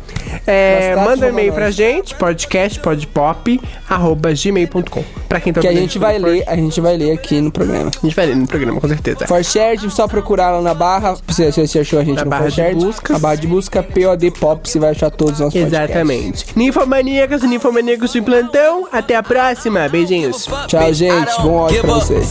é, 0.46 0.94
manda 0.96 1.26
um 1.26 1.31
e-mail 1.31 1.52
pra 1.52 1.70
gente, 1.70 2.14
podcastpodpop.gmail.com 2.14 5.05
Pra 5.29 5.40
quem 5.40 5.52
Que 5.61 5.69
a 5.69 5.73
gente 5.73 5.99
vai 5.99 6.19
ler, 6.19 6.45
a 6.47 6.57
gente 6.57 6.81
vai 6.81 6.97
ler 6.97 7.12
aqui 7.12 7.40
no 7.40 7.51
programa. 7.51 7.90
A 7.97 8.07
gente 8.07 8.14
vai 8.14 8.27
ler 8.27 8.37
no 8.37 8.47
programa, 8.47 8.81
com 8.81 8.88
certeza. 8.88 9.27
For 9.27 9.42
Shared, 9.45 9.90
só 9.90 10.07
procurar 10.07 10.51
lá 10.51 10.62
na 10.62 10.75
barra. 10.75 11.16
Se 11.29 11.51
se 11.53 11.66
você 11.66 11.81
achou 11.81 11.99
a 11.99 12.05
gente 12.05 12.16
Na 12.16 12.25
no 12.25 12.31
barra 12.31 12.42
For 12.42 12.51
de 12.51 12.57
Shared, 12.57 12.85
buscas. 12.85 13.16
A 13.16 13.19
barra 13.19 13.35
de 13.37 13.47
busca 13.47 13.83
POD 13.83 14.31
Pop, 14.33 14.69
você 14.69 14.79
vai 14.79 14.90
achar 14.90 15.11
todos 15.11 15.35
os 15.35 15.40
nossos 15.40 15.61
podcasts. 15.61 15.90
Exatamente. 15.90 16.47
Ninfomaníacas 16.57 17.42
e 17.42 17.47
ninfomaníacos 17.47 18.12
de 18.12 18.23
plantão. 18.23 18.88
Até 18.92 19.16
a 19.16 19.23
próxima. 19.23 19.88
Beijinhos. 19.88 20.47
Tchau, 20.66 20.92
gente. 20.92 21.42
Bom 21.42 21.55
ódio 21.55 21.77
give 21.77 21.87
pra 21.87 21.97
a 21.97 22.01
vocês. 22.01 22.27